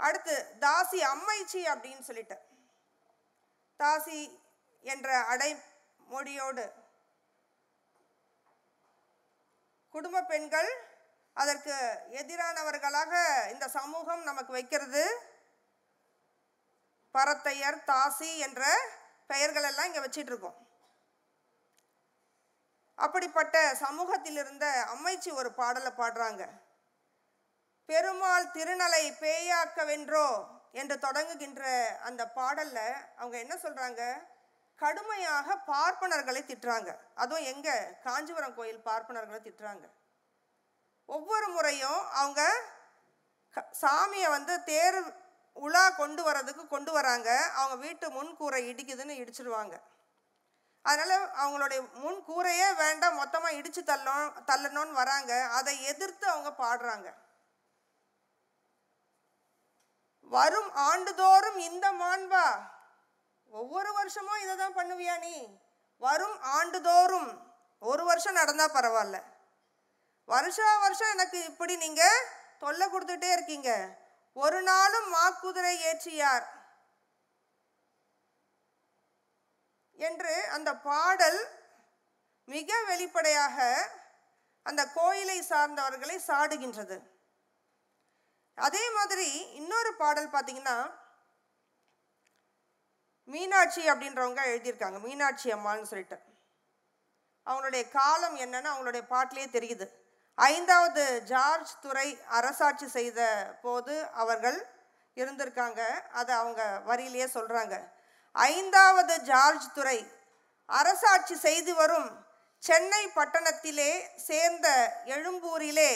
அடுத்து 0.00 0.34
தாசி 0.64 0.98
அம்மைச்சி 1.12 1.60
அப்படின்னு 1.72 2.04
சொல்லிட்டு. 2.08 2.36
தாசி 3.80 4.18
என்ற 4.92 5.08
அடைமொழியோடு 5.32 6.66
குடும்ப 9.94 10.22
பெண்கள் 10.32 10.70
அதற்கு 11.36 11.74
எதிரானவர்களாக 12.20 13.12
இந்த 13.52 13.66
சமூகம் 13.78 14.22
நமக்கு 14.28 14.52
வைக்கிறது. 14.56 15.02
பரத்தையர் 17.14 17.78
தாசி 17.90 18.30
என்ற 18.46 18.62
பெயர்கள் 19.30 19.66
எல்லாம் 19.70 19.88
இங்கே 19.88 20.02
வச்சிட்டு 20.04 20.32
இருக்கோம் 20.32 20.58
அப்படிப்பட்ட 22.98 23.56
சமூகத்தில் 23.84 24.38
இருந்த 24.42 24.66
அம்மைச்சி 24.92 25.30
ஒரு 25.40 25.50
பாடலை 25.60 25.90
பாடுறாங்க. 26.00 26.44
பெருமாள் 27.88 28.52
திருநலை 28.54 29.04
பேயாக்கவென்றோ 29.22 30.28
என்று 30.80 30.96
தொடங்குகின்ற 31.04 31.64
அந்த 32.08 32.22
பாடலில் 32.38 32.86
அவங்க 33.20 33.36
என்ன 33.44 33.54
சொல்கிறாங்க 33.64 34.02
கடுமையாக 34.76 35.58
பார்ப்பனர்களை 35.66 36.42
திட்டுறாங்க. 36.42 36.96
அதுவும் 37.14 37.44
எங்கே? 37.44 37.98
காஞ்சிபுரம் 38.04 38.54
கோயில் 38.54 38.82
பார்ப்பனர்களை 38.84 39.40
திட்டுறாங்க. 39.40 39.90
ஒவ்வொரு 41.06 41.48
முறையும் 41.48 42.10
அவங்க 42.10 42.62
க- 43.50 43.70
சாமியை 43.80 44.28
வந்து 44.28 44.64
தேர் 44.64 45.14
உலா 45.52 45.90
கொண்டு 45.90 46.22
வர்றதுக்கு 46.22 46.68
கொண்டு 46.68 46.92
வராங்க. 46.92 47.50
அவங்க 47.54 47.76
வீட்டு 47.76 48.10
முன்கூரை 48.10 48.54
இடிக்குதுன்னு 48.54 49.20
இடிச்சிடுவாங்க 49.22 49.80
அதனால் 50.82 51.30
அவங்களுடைய 51.30 51.92
முன் 51.92 52.24
கூரையே 52.28 52.74
வேண்டாம் 52.74 53.14
மொத்தமாக 53.14 53.54
இடித்து 53.54 53.82
தள்ளணும் 53.82 54.32
தள்ளணும்னு 54.46 54.92
வராங்க. 54.92 55.46
அதை 55.46 55.82
எதிர்த்து 55.82 56.28
அவங்க 56.28 56.64
பாடுறாங்க. 56.64 57.14
வரும் 60.20 60.74
ஆண்டுதோறும் 60.74 61.56
இந்த 61.56 61.92
மாண்பா? 61.92 62.74
ஒவ்வொரு 63.50 63.92
வருஷமும் 63.92 64.42
இதை 64.42 64.56
தான் 64.56 64.76
பண்ணுவியா 64.76 65.18
நீ? 65.18 65.58
வரும் 65.96 66.42
ஆண்டுதோறும். 66.42 67.54
ஒரு 67.78 68.04
வருஷம் 68.04 68.32
நடந்தால் 68.32 68.72
பரவாயில்ல. 68.72 69.22
வருஷா 70.24 70.78
வருஷம் 70.78 71.10
எனக்கு 71.10 71.44
இப்படி 71.44 71.76
நீங்கள் 71.76 72.26
தொல்லை 72.58 72.88
கொடுத்துட்டே 72.88 73.32
இருக்கீங்க. 73.32 73.98
ஒரு 74.32 74.62
நாளும் 74.62 75.14
மாக்குதிரை 75.14 75.78
ஏற்றியார். 75.78 76.46
என்று 79.92 80.48
அந்த 80.48 80.76
பாடல் 80.76 81.48
மிக 82.44 82.82
வெளிப்படையாக 82.86 83.88
அந்த 84.62 84.88
கோயிலை 84.88 85.42
சார்ந்தவர்களை 85.42 86.16
சாடுகின்றது. 86.26 87.00
அதே 88.54 88.90
மாதிரி 88.90 89.50
இன்னொரு 89.52 89.94
பாடல் 89.94 90.28
பார்த்தீங்கன்னா 90.28 90.90
மீனாட்சி 93.32 93.82
அப்படின்றவங்க 93.90 94.42
எழுதியிருக்காங்க. 94.52 94.98
மீனாட்சி 95.06 95.48
அம்மான்னு 95.52 95.90
சொல்லிட்டு. 95.90 96.16
அவங்களுடைய 97.46 97.84
காலம் 97.90 98.36
என்னன்னு 98.44 98.72
அவங்களுடைய 98.72 99.02
பாட்டிலே 99.12 99.46
தெரியுது. 99.56 99.86
ஐந்தாவது 100.34 101.02
ஜார்ஜ் 101.22 101.72
துறை 101.80 102.08
அரசாட்சி 102.38 102.86
செய்த 102.88 103.20
போது 103.62 103.94
அவர்கள் 104.22 104.58
இருந்திருக்காங்க. 105.16 105.80
அதை 106.20 106.32
அவங்க 106.34 106.62
வரியிலேயே 106.86 107.28
சொல்கிறாங்க 107.36 107.76
ஐந்தாவது 108.34 109.14
ஜார்ஜ் 109.22 109.66
துறை 109.74 109.98
அரசாட்சி 110.68 111.36
செய்து 111.46 111.74
வரும் 111.74 112.08
சென்னை 112.62 113.02
பட்டணத்திலே 113.14 113.90
சேர்ந்த 114.28 114.68
எழும்பூரிலே 115.14 115.92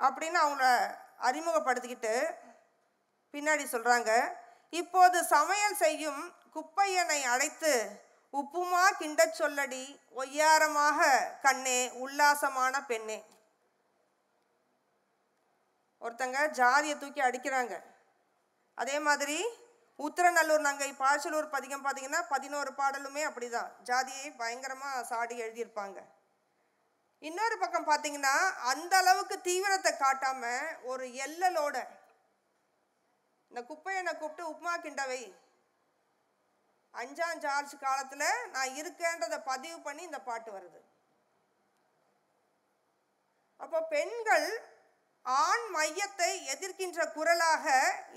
அப்படின்னு 0.00 0.38
அவங்கள 0.44 0.66
அறிமுகப்படுத்திக்கிட்டு 1.20 2.14
பின்னாடி 3.38 3.64
சொல்கிறாங்க 3.72 4.12
இப்போது 4.80 5.18
சமையல் 5.34 5.80
செய்யும் 5.84 6.22
குப்பையனை 6.54 7.18
அழைத்து 7.32 7.72
உப்புமா 8.34 8.82
கிண்டச் 9.00 9.38
சொல்லடி 9.40 9.84
ஒய்யாரமாக 10.20 10.98
கண்ணே 11.44 11.78
உல்லாசமான 12.04 12.74
பெண்ணே. 12.90 13.16
ஒருத்தங்க 16.02 16.40
ஜாதியை 16.58 16.96
தூக்கி 16.98 17.20
அடிக்கிறாங்க. 17.28 17.74
அதே 18.82 18.96
மாதிரி 19.06 19.38
உத்திரநல்லூர் 19.98 20.66
நங்கை 20.66 20.90
பாச்சலூர் 21.00 21.48
பதிகம் 21.54 21.84
பார்த்தீங்கன்னா 21.84 22.20
பதினோரு 22.34 22.72
பாடலுமே 22.80 23.22
அப்படிதான். 23.28 23.70
ஜாதியை 23.88 24.28
பயங்கரமாக 24.42 25.06
சாடி 25.12 25.34
எழுதியிருப்பாங்க. 25.44 25.98
இன்னொரு 27.28 27.56
பக்கம் 27.58 27.88
பார்த்தீங்கன்னா 27.88 28.36
அந்த 28.72 28.92
அளவுக்கு 29.02 29.36
தீவிரத்தை 29.48 29.92
காட்டாமல் 29.96 30.68
ஒரு 30.90 31.06
எல்லலோட 31.24 31.76
இந்த 33.50 33.60
குப்பையனை 33.70 34.12
கூப்பிட்டு 34.14 34.50
உப்மா 34.52 34.72
கிண்டவை 34.84 35.22
அஞ்சாம் 36.94 37.40
ஜார்ஜ் 37.44 37.74
காலத்தில் 37.84 38.28
நான் 38.54 38.76
இருக்கேன்றதை 38.80 39.38
பதிவு 39.50 39.78
பண்ணி 39.86 40.02
இந்த 40.08 40.20
பாட்டு 40.28 40.50
வருது. 40.56 40.80
அப்போ 43.60 43.78
பெண்கள் 43.94 44.48
ஆண் 45.26 45.66
மையத்தை 45.76 46.30
எதிர்க்கின்ற 46.52 47.00
குரலாக 47.16 47.66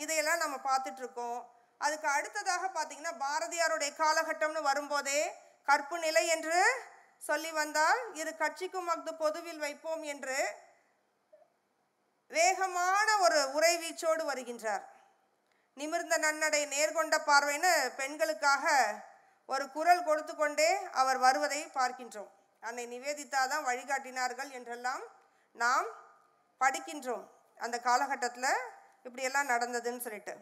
இதையெல்லாம் 0.04 0.44
நம்ம 0.44 0.58
பார்த்துட்ருக்கோம். 0.70 1.40
அதுக்கு 1.86 2.08
அடுத்ததாக 2.18 2.66
பார்த்தீங்கன்னா 2.76 3.14
பாரதியாருடைய 3.26 3.92
காலகட்டம்னு 4.02 4.62
வரும்போதே 4.70 5.22
கற்பு 5.68 5.98
நிலை 6.06 6.24
என்று 6.36 6.60
சொல்லி 7.28 7.52
வந்தால் 7.60 8.00
இரு 8.20 8.32
கட்சிக்கும் 8.44 8.90
அஃது 8.94 9.12
பொதுவில் 9.24 9.64
வைப்போம் 9.66 10.04
என்று 10.14 10.38
வேகமான 12.32 13.08
ஒரு 13.26 13.40
உரைவீச்சோடு 13.58 14.24
வருகின்றார். 14.32 14.84
நிமிர்ந்த 15.78 16.16
நன்னடை 16.18 16.62
நேர்கொண்ட 16.74 17.16
பார்வைன்னு 17.30 17.72
பெண்களுக்காக 18.00 18.66
ஒரு 19.50 19.66
குரல் 19.76 20.06
கொடுத்து 20.08 20.34
கொண்டே 20.36 20.70
அவர் 21.02 21.20
வருவதை 21.26 21.62
பார்க்கின்றோம். 21.78 22.32
அன்னை 22.64 22.84
நிவேதித்தா 22.94 23.42
தான் 23.48 23.68
வழிகாட்டினார்கள் 23.70 24.52
என்றெல்லாம் 24.58 25.04
நாம் 25.56 25.88
படிக்கின்றோம். 26.62 27.26
அந்த 27.58 27.78
காலகட்டத்தில் 27.88 28.52
இப்படியெல்லாம் 29.06 29.52
நடந்ததுன்னு 29.54 30.04
சொல்லிட்டு. 30.06 30.34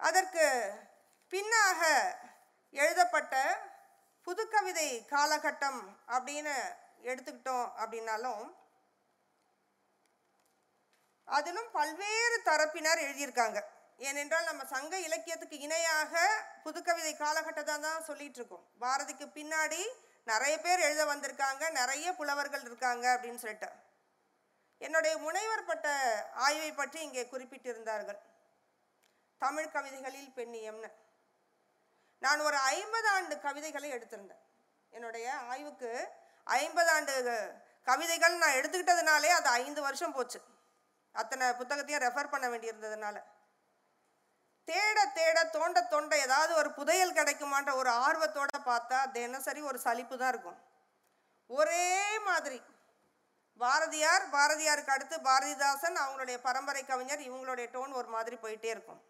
அதற்கு 0.00 0.46
பின்னாக 1.32 1.80
எழுதப்பட்ட 2.74 3.34
புதுக்கவிதை 4.26 4.88
காலகட்டம் 5.14 5.80
அப்படின்னு 6.14 6.54
எடுத்துக்கிட்டோம் 7.10 7.66
அப்படின்னாலும் 7.82 8.44
அதிலும் 11.26 11.70
பல்வேறு 11.70 12.36
தரப்பினர் 12.44 13.04
எழுதியிருக்காங்க. 13.06 13.58
ஏனென்றால் 13.98 14.44
நம்ம 14.44 14.64
சங்க 14.64 14.98
இலக்கியத்துக்கு 14.98 15.56
இணையாக 15.58 16.14
புதுக்கவிதை 16.64 17.12
காலகட்டத்தை 17.16 17.74
தான் 17.80 18.04
சொல்லிட்டு 18.04 18.38
இருக்கோம். 18.40 18.64
பாரதிக்கு 18.80 19.26
பின்னாடி 19.38 19.82
நிறைய 20.24 20.54
பேர் 20.60 20.84
எழுத 20.88 21.02
வந்திருக்காங்க. 21.04 21.70
நிறைய 21.70 22.14
புலவர்கள் 22.14 22.60
இருக்காங்க 22.60 23.06
அப்படின்னு 23.16 23.42
சொல்லிட்டு. 23.44 23.68
என்னுடைய 24.78 25.18
முனைவர் 25.18 25.64
பட்ட 25.64 25.88
ஆய்வை 26.46 26.72
பற்றி 26.72 26.98
இங்கே 27.00 27.22
குறிப்பிட்டிருந்தார்கள். 27.32 28.18
தமிழ் 29.38 29.72
கவிதைகளில் 29.76 30.32
பெண்ணியம்னு. 30.38 30.90
நான் 32.18 32.40
ஒரு 32.40 32.56
ஐம்பது 32.56 33.08
ஆண்டு 33.08 33.34
கவிதைகளை 33.38 33.88
எடுத்திருந்தேன். 33.92 34.42
என்னுடைய 34.90 35.34
ஆய்வுக்கு 35.34 35.90
ஐம்பது 36.44 36.90
ஆண்டு 36.90 37.14
கவிதைகள் 37.84 38.36
நான் 38.42 38.58
எடுத்துக்கிட்டதுனாலே 38.58 39.30
அது 39.38 39.48
ஐந்து 39.62 39.80
வருஷம் 39.82 40.12
போச்சு. 40.12 40.40
அத்தனை 41.22 41.46
புத்தகத்தையும் 41.60 42.04
ரெஃபர் 42.04 42.32
பண்ண 42.34 42.46
வேண்டியிருந்ததுனால. 42.52 43.16
தேட 44.68 44.98
தேட 45.18 45.38
தோண்ட 45.56 45.80
தோண்ட 45.90 46.12
ஏதாவது 46.26 46.52
ஒரு 46.60 46.70
புதையல் 46.78 47.16
கிடைக்குமான்ற 47.18 47.72
ஒரு 47.80 47.90
ஆர்வத்தோட 48.06 48.54
பார்த்தா 48.70 48.98
தினசரி 49.16 49.60
ஒரு 49.70 49.78
சலிப்பு 49.84 50.16
தான் 50.22 50.32
இருக்கும். 50.34 50.58
ஒரே 51.50 51.84
மாதிரி. 52.28 52.58
பாரதியார் 53.60 54.24
பாரதியாருக்கு 54.36 54.94
அடுத்து 54.94 55.16
பாரதிதாசன் 55.28 56.00
அவங்களுடைய 56.04 56.38
பரம்பரை 56.46 56.82
கவிஞர் 56.84 57.22
இவங்களுடைய 57.28 57.66
டோன் 57.76 57.92
ஒரு 58.00 58.08
மாதிரி 58.14 58.36
போயிட்டே 58.42 58.70
இருக்கும். 58.74 59.00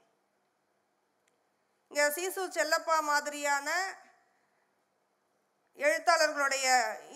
இங்கே 1.90 2.04
சீசு 2.10 2.42
செல்லப்பா 2.58 2.96
மாதிரியான 3.10 3.68
எழுத்தாளர்களுடைய 5.86 6.66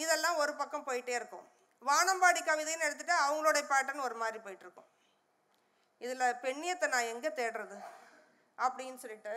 இதெல்லாம் 0.03 0.41
ஒரு 0.43 0.53
பக்கம் 0.61 0.87
போயிட்டே 0.89 1.15
இருக்கும். 1.21 1.47
வானம்பாடி 1.89 2.41
கவிதைன்னு 2.49 2.87
எடுத்துட்டு 2.89 3.15
அவங்களுடைய 3.27 3.63
பேட்டர்ன் 3.73 4.07
ஒரு 4.07 4.17
மாதிரி 4.23 4.39
போயிட்டுருக்கும். 4.45 4.89
இதில் 6.05 6.39
பெண்ணியத்தை 6.45 6.87
நான் 6.95 7.11
எங்கே 7.13 7.31
தேடுறது? 7.41 7.77
அப்படின்னு 8.59 9.03
சொல்லிட்டு 9.05 9.35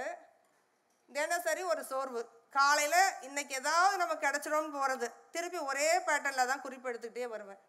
தினசரி 1.10 1.64
ஒரு 1.74 1.82
சோர்வு. 1.92 2.22
காலையில் 2.58 3.02
இன்னைக்கு 3.28 3.54
ஏதாவது 3.62 3.96
நம்ம 4.02 4.14
கிடச்சிடும்னு 4.24 4.76
போகிறது 4.78 5.08
திருப்பி 5.36 5.60
ஒரே 5.70 5.88
பேட்டர்னில் 6.08 6.50
தான் 6.52 6.64
குறிப்பு 6.66 6.90
எடுத்துக்கிட்டே 6.92 7.30
வருவேன். 7.36 7.62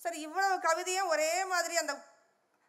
சரி 0.00 0.18
இவ்வளவு 0.26 0.56
கவிதையும் 0.68 1.10
ஒரே 1.14 1.32
மாதிரி 1.52 1.74
அந்த 1.82 1.94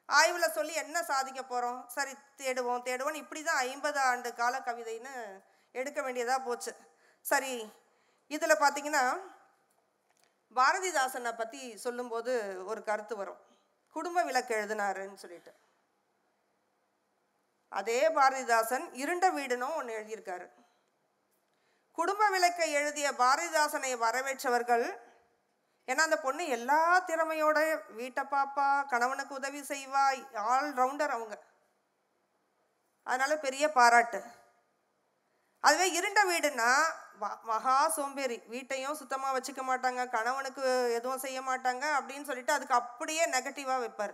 ஆய்வில் 0.09 0.55
சொல்லி 0.57 0.73
என்ன 0.83 0.97
சாதிக்க 1.11 1.41
போகிறோம் 1.43 1.79
சரி 1.95 2.13
தேடுவோம் 2.39 2.85
தேடுவோம் 2.87 3.19
இப்படி 3.21 3.41
தான் 3.43 3.61
ஐம்பது 3.69 3.99
ஆண்டு 4.09 4.29
கால 4.41 4.55
கவிதைன்னு 4.67 5.13
எடுக்க 5.75 5.99
வேண்டியதாக 6.05 6.45
போச்சு. 6.47 6.71
சரி 7.25 7.53
இதில் 8.35 8.61
பார்த்தீங்கன்னா 8.63 9.05
பாரதிதாசனை 10.55 11.31
பற்றி 11.37 11.77
சொல்லும்போது 11.77 12.31
ஒரு 12.65 12.83
கருத்து 12.83 13.15
வரும். 13.15 13.41
குடும்ப 13.95 14.23
விளக்கு 14.23 14.55
எழுதினாருன்னு 14.55 15.21
சொல்லிட்டு. 15.23 15.53
அதே 17.69 18.09
பாரதிதாசன் 18.09 18.85
இருண்ட 18.93 19.29
வீடுனும் 19.29 19.75
ஒன்று 19.75 19.99
எழுதியிருக்காரு. 19.99 20.47
குடும்ப 21.91 22.29
விளக்கை 22.29 22.71
எழுதிய 22.71 23.07
பாரதிதாசனை 23.11 23.91
வரவேற்றவர்கள் 24.05 24.85
ஏன்னா 25.87 26.03
அந்த 26.07 26.17
பொண்ணு 26.19 26.47
எல்லா 26.47 27.05
திறமையோட 27.05 27.57
வீட்டை 27.93 28.23
பாப்பா 28.23 28.67
கணவனுக்கு 28.87 29.35
உதவி 29.35 29.61
செய்வா 29.61 30.03
ஆல் 30.33 30.69
ரவுண்டர் 30.73 31.13
அவங்க. 31.17 31.35
அதனால 33.03 33.37
பெரிய 33.37 33.71
பாராட்டு. 33.71 34.21
அதுவே 35.67 35.87
இருண்ட 35.97 36.21
வீடுனா 36.29 36.69
மகா 37.49 37.75
சோம்பேறி. 37.97 38.37
வீட்டையும் 38.53 38.97
சுத்தமாக 39.01 39.35
வச்சுக்க 39.35 39.61
மாட்டாங்க 39.69 40.01
கணவனுக்கு 40.15 40.63
எதுவும் 40.97 41.23
செய்ய 41.25 41.39
மாட்டாங்க 41.49 41.83
அப்படின்னு 41.97 42.27
சொல்லிட்டு 42.29 42.55
அதுக்கு 42.55 42.75
அப்படியே 42.79 43.25
நெகட்டிவாக 43.35 43.83
வைப்பார். 43.83 44.13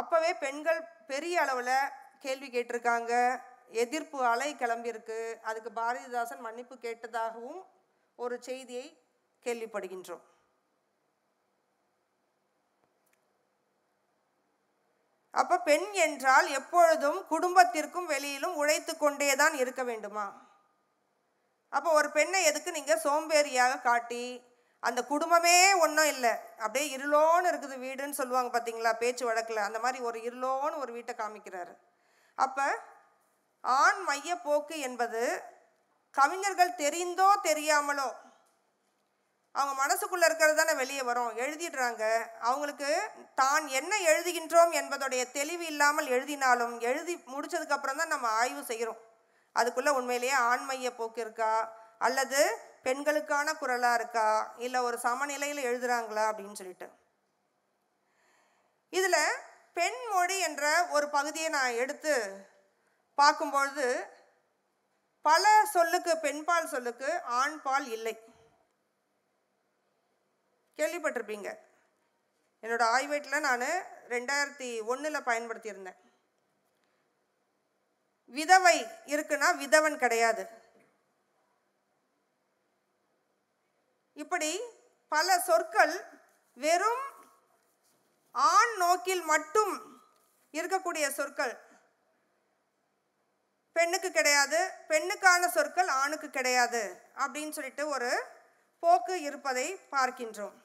அப்போவே 0.00 0.30
பெண்கள் 0.44 0.80
பெரிய 1.10 1.34
அளவில் 1.44 1.92
கேள்வி 2.24 2.48
கேட்டிருக்காங்க. 2.54 3.12
எதிர்ப்பு 3.84 4.18
அலை 4.32 4.50
கிளம்பியிருக்கு. 4.62 5.18
அதுக்கு 5.48 5.70
பாரதிதாசன் 5.80 6.44
மன்னிப்பு 6.46 6.74
கேட்டதாகவும் 6.86 7.60
ஒரு 8.24 8.36
செய்தியை 8.48 8.86
கேள்விப்படுகின்றோம். 9.46 10.24
அப்போ 15.36 15.56
பெண் 15.68 15.88
என்றால் 16.06 16.46
எப்பொழுதும் 16.58 17.18
குடும்பத்திற்கும் 17.32 18.10
வெளியிலும் 18.12 18.58
உழைத்து 18.60 18.92
கொண்டே 18.96 19.30
தான் 19.42 19.54
இருக்க 19.62 19.82
வேண்டுமா? 19.90 20.26
அப்போ 21.72 21.88
ஒரு 21.98 22.08
பெண்ணை 22.10 22.40
எதுக்கு 22.50 22.70
நீங்கள் 22.78 23.02
சோம்பேறியாக 23.06 23.82
காட்டி 23.88 24.24
அந்த 24.82 25.00
குடும்பமே 25.10 25.56
ஒன்றும் 25.84 26.10
இல்லை 26.14 26.32
அப்படியே 26.64 26.86
இருளோன்னு 26.96 27.48
இருக்குது 27.50 27.76
வீடுன்னு 27.84 28.18
சொல்லுவாங்க 28.20 28.50
பார்த்தீங்களா 28.52 28.92
பேச்சு 29.02 29.24
வழக்கில் 29.28 29.66
அந்த 29.66 29.78
மாதிரி 29.84 29.98
ஒரு 30.08 30.18
இருளோன்னு 30.28 30.82
ஒரு 30.84 30.92
வீட்டை 30.92 31.14
காமிக்கிறாரு. 31.18 31.74
அப்போ 32.38 32.66
ஆண் 33.64 34.00
மைய 34.08 34.34
போக்கு 34.46 34.76
என்பது 34.88 35.22
கவிஞர்கள் 36.14 36.78
தெரிந்தோ 36.82 37.28
தெரியாமலோ 37.48 38.08
அவங்க 39.58 39.74
மனசுக்குள்ளே 39.82 40.24
இருக்கிறது 40.28 40.56
தானே 40.56 40.74
வெளியே 40.74 41.02
வரும். 41.02 41.36
எழுதிடுறாங்க. 41.36 42.28
அவங்களுக்கு 42.40 43.10
தான் 43.34 43.68
என்ன 43.68 43.98
எழுதுகின்றோம் 43.98 44.72
என்பதுடைய 44.72 45.30
தெளிவு 45.30 45.66
இல்லாமல் 45.66 46.06
எழுதினாலும் 46.06 46.80
எழுதி 46.80 47.14
முடித்ததுக்கப்புறம் 47.16 47.96
தான் 47.96 48.14
நம்ம 48.14 48.28
ஆய்வு 48.28 48.64
செய்கிறோம். 48.64 49.00
அதுக்குள்ளே 49.52 49.90
உண்மையிலேயே 49.90 50.32
ஆண்மைய 50.32 50.90
போக்கு 50.90 51.20
இருக்கா? 51.20 51.52
அல்லது 51.98 52.40
பெண்களுக்கான 52.82 53.54
குரலாக 53.54 53.94
இருக்கா? 53.94 54.54
இல்லை 54.58 54.80
ஒரு 54.80 54.98
சமநிலையில் 54.98 55.66
எழுதுகிறாங்களா 55.68 56.24
அப்படின்னு 56.30 56.52
சொல்லிட்டு. 56.52 56.88
இதில் 58.90 59.22
பெண் 59.72 60.00
மொழி 60.12 60.38
என்ற 60.38 60.86
ஒரு 60.90 61.08
பகுதியை 61.08 61.48
நான் 61.48 61.72
எடுத்து 61.72 62.14
பார்க்கும்பொழுது 63.14 64.14
பல 65.22 65.64
சொல்லுக்கு 65.72 66.16
பெண்பால் 66.16 66.68
சொல்லுக்கு 66.68 67.20
ஆண்பால் 67.30 67.88
இல்லை. 67.88 68.25
கேள்விப்பட்டிருப்பீங்க. 70.76 71.50
என்னோட 72.62 72.82
ஆய்வேட்டில் 72.82 73.44
நான் 73.46 73.64
ரெண்டாயிரத்தி 74.12 74.68
ஒன்றில் 74.84 75.26
பயன்படுத்தியிருந்தேன். 75.28 75.98
விதவை 78.24 78.76
இருக்குன்னா 79.06 79.48
விதவன் 79.62 79.96
கிடையாது. 79.96 80.46
இப்படி 84.12 84.60
பல 85.08 85.38
சொற்கள் 85.40 85.94
வெறும் 86.52 87.04
ஆண் 88.32 88.76
நோக்கில் 88.76 89.22
மட்டும் 89.22 89.72
இருக்கக்கூடிய 90.52 91.08
சொற்கள். 91.10 91.54
பெண்ணுக்கு 93.72 94.10
கிடையாது 94.12 94.70
பெண்ணுக்கான 94.88 95.48
சொற்கள் 95.48 95.88
ஆணுக்கு 95.88 96.30
கிடையாது 96.30 96.82
அப்படின்னு 97.14 97.50
சொல்லிட்டு 97.50 97.88
ஒரு 97.88 98.10
போக்கு 98.78 99.20
இருப்பதை 99.20 99.66
பார்க்கின்றோம். 99.90 100.56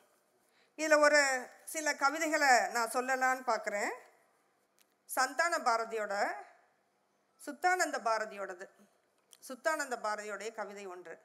இதில் 0.82 0.98
ஒரு 0.98 1.50
சில 1.66 1.96
கவிதைகளை 1.96 2.68
நான் 2.68 2.92
சொல்லலான்னு 2.92 3.50
பார்க்குறேன். 3.50 3.92
சந்தான 5.06 5.58
பாரதியோட 5.58 6.14
சுத்தானந்த 7.46 7.98
பாரதியோடது. 8.08 8.66
சுத்தானந்த 9.48 9.96
பாரதியோடைய 10.04 10.54
கவிதை 10.54 10.86
ஒன்று. 10.86 11.20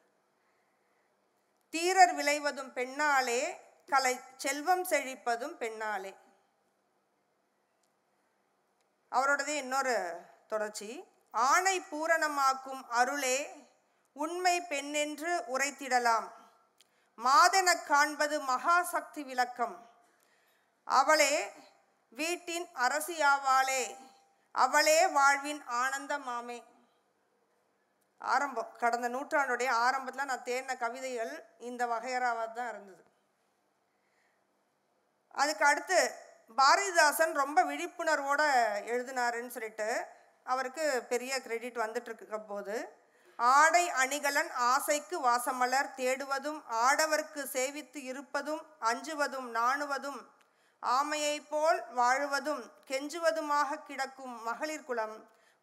தீரர் 1.69 2.15
விளைவதும் 2.15 2.73
பெண்ணாலே 2.73 3.57
கலை 3.87 4.21
செல்வம் 4.37 4.85
செழிப்பதும் 4.85 5.57
பெண்ணாலே. 5.63 6.15
அவரோடதே 9.11 9.57
இன்னொரு 9.57 10.21
தொடர்ச்சி. 10.47 11.05
ஆணை 11.31 11.81
பூரணமாக்கும் 11.81 12.83
அருளே 12.89 13.67
உண்மை 14.13 14.61
பெண்ணென்று 14.61 15.33
உரைத்திடலாம். 15.55 16.36
மாதெனக் 17.25 17.87
காண்பது 17.87 18.43
மகாசக்தி 18.43 19.25
விளக்கம். 19.25 19.91
அவளே 20.85 21.53
வீட்டின் 22.09 22.67
அரசியாவாளே 22.75 23.97
அவளே 24.53 25.07
வாழ்வின் 25.07 25.63
ஆனந்தமாமே. 25.69 26.65
ஆரம்பம் 28.19 28.77
கடந்த 28.77 29.09
நூற்றாண்டுடைய 29.09 29.69
ஆரம்பத்தில் 29.69 30.25
நான் 30.25 30.45
தேடின 30.45 30.79
கவிதைகள் 30.79 31.45
இந்த 31.59 31.87
வகையறாவாக 31.87 32.53
தான் 32.53 32.69
இருந்தது. 32.69 33.05
அதுக்கு 35.29 35.65
அடுத்து 35.65 36.15
பாரதிதாசன் 36.57 37.33
ரொம்ப 37.33 37.65
விழிப்புணர்வோடு 37.65 38.47
எழுதினாருன்னு 38.93 39.49
சொல்லிட்டு 39.49 40.07
அவருக்கு 40.45 41.05
பெரிய 41.09 41.41
கிரெடிட் 41.43 41.77
வந்துட்டு 41.77 42.15
இருக்க 42.15 42.39
போது 42.39 43.05
ஆடை 43.39 43.85
அணிகலன் 43.95 44.51
ஆசைக்கு 44.67 45.17
வாசமலர் 45.21 45.95
தேடுவதும் 45.97 46.61
ஆடவர்க்கு 46.81 47.43
சேவித்து 47.53 48.01
இருப்பதும் 48.03 48.63
அஞ்சுவதும் 48.83 49.49
நாணுவதும் 49.53 50.21
ஆமையைப் 50.83 51.49
போல் 51.49 51.81
வாழுவதும் 51.93 52.63
கெஞ்சுவதுமாக 52.91 53.81
கிடக்கும் 53.83 54.35
மகளிர் 54.43 54.85
குலம் 54.85 55.17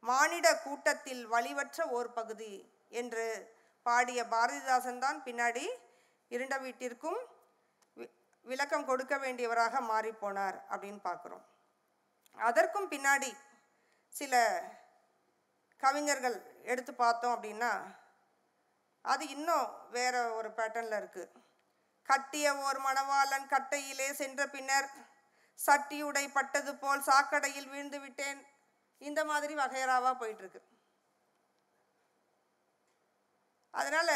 மானிட 0.03 0.47
கூட்டத்தில் 0.57 1.23
வழிவற்ற 1.27 1.85
ஓர் 1.89 2.09
பகுதி 2.13 2.53
என்று 2.91 3.25
பாடிய 3.85 4.23
பாரதிதாசன் 4.25 4.99
தான் 4.99 5.19
பின்னாடி 5.21 5.65
இருண்ட 6.31 6.57
வீட்டிற்கும் 6.57 7.19
வி- 7.97 8.11
விளக்கம் 8.45 8.85
கொடுக்க 8.85 9.17
வேண்டியவராக 9.17 9.81
மாறிப்போனார் 9.89 10.57
அப்படின்னு 10.69 11.01
பார்க்குறோம். 11.03 11.43
அதற்கும் 12.37 12.87
பின்னாடி 12.89 13.31
சில 14.13 14.33
கவிஞர்கள் 15.83 16.37
எடுத்து 16.71 16.91
பார்த்தோம் 16.93 17.35
அப்படின்னா 17.35 17.71
அது 19.05 19.23
இன்னும் 19.35 19.67
வேற 19.95 20.15
ஒரு 20.37 20.49
பேட்டர்னில் 20.57 20.99
இருக்குது 21.01 21.41
கட்டிய 22.09 22.47
ஓர் 22.65 22.79
மணவாளன் 22.85 23.49
கட்டையிலே 23.53 24.07
சென்ற 24.21 24.41
பின்னர் 24.55 24.87
சட்டியுடை 25.59 26.25
பட்டது 26.37 26.71
போல் 26.75 27.07
சாக்கடையில் 27.07 27.71
வீழ்ந்து 27.73 27.99
விட்டேன். 27.99 28.39
இந்த 29.01 29.21
மாதிரி 29.29 29.53
வகையறாவாக 29.55 30.13
போயிட்டுருக்கு. 30.21 30.61
அதனால் 33.73 34.15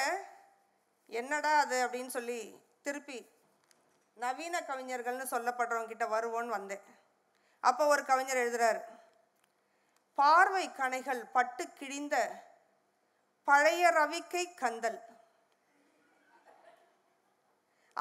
என்னடா 1.20 1.52
அது 1.60 1.78
அப்படின்னு 1.86 2.12
சொல்லி 2.18 2.40
திருப்பி 2.86 3.20
நவீன 4.18 4.60
கவிஞர்கள்னு 4.70 5.26
சொல்லப்படுறவங்கிட்ட 5.34 6.06
வருவோன்னு 6.16 6.56
வந்தேன். 6.58 6.84
அப்போ 7.64 7.84
ஒரு 7.94 8.04
கவிஞர் 8.06 8.44
எழுதுறாரு 8.44 8.82
பார்வை 10.20 10.66
கணைகள் 10.80 11.22
பட்டு 11.36 11.64
கிழிந்த 11.80 12.16
பழைய 13.48 13.84
ரவிக்கை 13.98 14.44
கந்தல். 14.62 15.00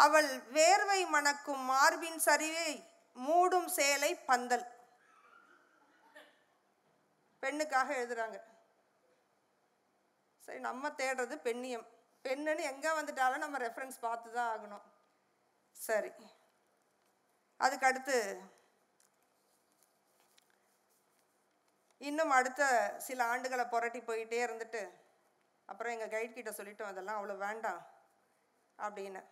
அவள் 0.04 0.30
வேர்வை 0.56 1.00
மணக்கும் 1.14 1.62
மார்பின் 1.72 2.20
சரிவை 2.24 2.70
மூடும் 3.26 3.68
சேலை 3.76 4.10
பந்தல். 4.30 4.66
பெண்ணுக்காக 7.42 7.88
எழுதுறாங்க. 8.00 8.38
சரி 10.46 10.60
நம்ம 10.68 10.88
தேடுறது 11.00 11.36
பெண்ணியம். 11.46 11.86
பெண்ணுன்னு 12.24 12.62
எங்கே 12.72 12.90
வந்துட்டாலும் 12.98 13.44
நம்ம 13.44 13.58
ரெஃபரன்ஸ் 13.66 14.04
பார்த்து 14.06 14.28
தான் 14.36 14.50
ஆகணும். 14.54 14.84
சரி. 15.86 16.12
அதுக்கு 17.64 17.88
அடுத்து 17.90 18.16
இன்னும் 22.00 22.30
அடுத்த 22.30 22.62
சில 23.06 23.20
ஆண்டுகளை 23.32 23.64
புரட்டி 23.68 24.00
போயிட்டே 24.00 24.40
இருந்துட்டு 24.46 24.82
அப்புறம் 25.68 25.92
எங்கள் 25.92 26.12
கைட் 26.14 26.36
கிட்ட 26.36 26.50
சொல்லிட்டோம் 26.50 26.90
அதெல்லாம் 26.90 27.18
அவ்வளோ 27.18 27.36
வேண்டாம் 27.36 27.80
அப்படின்னு. 28.78 29.22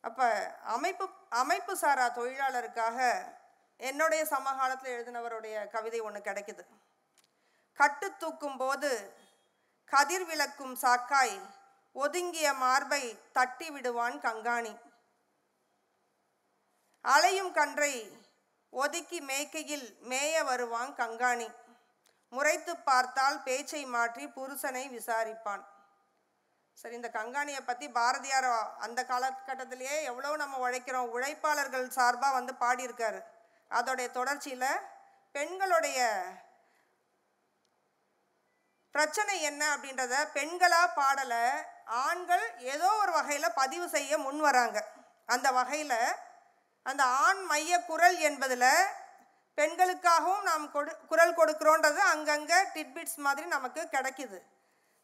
அப்போ 0.00 0.26
அமைப்பு 0.74 1.06
அமைப்பு 1.28 1.72
சாரா 1.76 2.06
தொழிலாளருக்காக 2.18 2.98
என்னுடைய 3.80 4.22
சமகாலத்தில் 4.24 4.94
எழுதினவருடைய 4.96 5.56
கவிதை 5.74 6.00
ஒன்று 6.00 6.20
கிடைக்குது. 6.20 6.64
கட்டு 7.78 8.16
தூக்கும் 8.16 8.56
போது 8.56 8.90
கதிர் 9.92 10.24
விளக்கும் 10.24 10.74
சாக்காய் 10.76 11.36
ஒதுங்கிய 11.92 12.48
மார்பை 12.54 13.02
தட்டி 13.32 13.70
விடுவான் 13.70 14.16
கங்காணி. 14.26 14.74
அலையும் 17.04 17.52
கன்றை 17.52 17.92
ஒதுக்கி 18.72 19.18
மேய்க்கையில் 19.30 19.86
மேய 20.10 20.42
வருவான் 20.50 20.92
கங்காணி. 21.00 21.48
முறைத்து 22.32 22.72
பார்த்தால் 22.88 23.38
பேச்சை 23.46 23.82
மாற்றி 23.94 24.24
புருஷனை 24.36 24.84
விசாரிப்பான். 24.96 25.62
சரி 26.78 26.94
இந்த 26.98 27.08
கங்காணியை 27.16 27.62
பற்றி 27.64 27.86
பாரதியார் 27.96 28.48
அந்த 28.84 29.00
காலகட்டத்திலேயே 29.10 29.96
எவ்வளோ 30.10 30.36
நம்ம 30.42 30.60
உழைக்கிறோம். 30.66 31.10
உழைப்பாளர்கள் 31.16 31.88
சார்பாக 31.96 32.36
வந்து 32.38 32.52
பாடியிருக்காரு. 32.62 33.20
அதோடைய 33.78 34.08
தொடர்ச்சியில் 34.18 34.84
பெண்களுடைய 35.34 35.98
பிரச்சனை 38.94 39.34
என்ன 39.50 39.62
அப்படின்றத 39.74 40.14
பெண்களாக 40.36 40.94
பாடலை 41.00 41.44
ஆண்கள் 42.06 42.46
ஏதோ 42.72 42.88
ஒரு 43.02 43.12
வகையில் 43.18 43.56
பதிவு 43.60 43.86
செய்ய 43.96 44.12
முன் 44.24 44.40
வராங்க. 44.46 44.78
அந்த 45.34 45.48
வகையில் 45.58 45.98
அந்த 46.82 47.02
ஆண் 47.04 47.42
மைய 47.50 47.72
குரல் 47.90 48.18
என்பதில் 48.28 48.70
பெண்களுக்காகவும் 49.58 50.42
நாம் 50.42 50.64
கொடு 50.70 50.92
குரல் 51.10 51.36
கொடுக்குறோன்றது 51.38 52.00
அங்கங்கே 52.12 52.58
டிட்பிட்ஸ் 52.74 53.18
மாதிரி 53.26 53.46
நமக்கு 53.46 53.80
கிடைக்குது. 53.92 54.38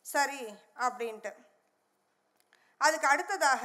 சரி 0.06 0.42
அப்படின்ட்டு. 0.86 1.32
அதுக்கு 2.80 3.06
அடுத்ததாக 3.08 3.64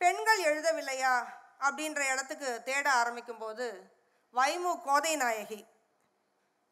பெண்கள் 0.00 0.40
எழுதவில்லையா 0.50 1.14
அப்படின்ற 1.66 2.00
இடத்துக்கு 2.12 2.62
தேட 2.64 2.86
ஆரம்பிக்கும்போது 3.02 3.66
வைமு 4.34 4.72
கோதை 4.86 5.14
நாயகி 5.16 5.60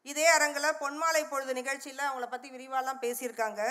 இதே 0.01 0.27
அரங்கில் 0.35 0.77
பொன்மாலை 0.79 1.23
பொழுது 1.29 1.53
நிகழ்ச்சியில் 1.53 2.07
அவங்கள 2.09 2.27
பற்றி 2.29 2.49
விரிவாலாம் 2.49 3.03
பேசியிருக்காங்க. 3.05 3.61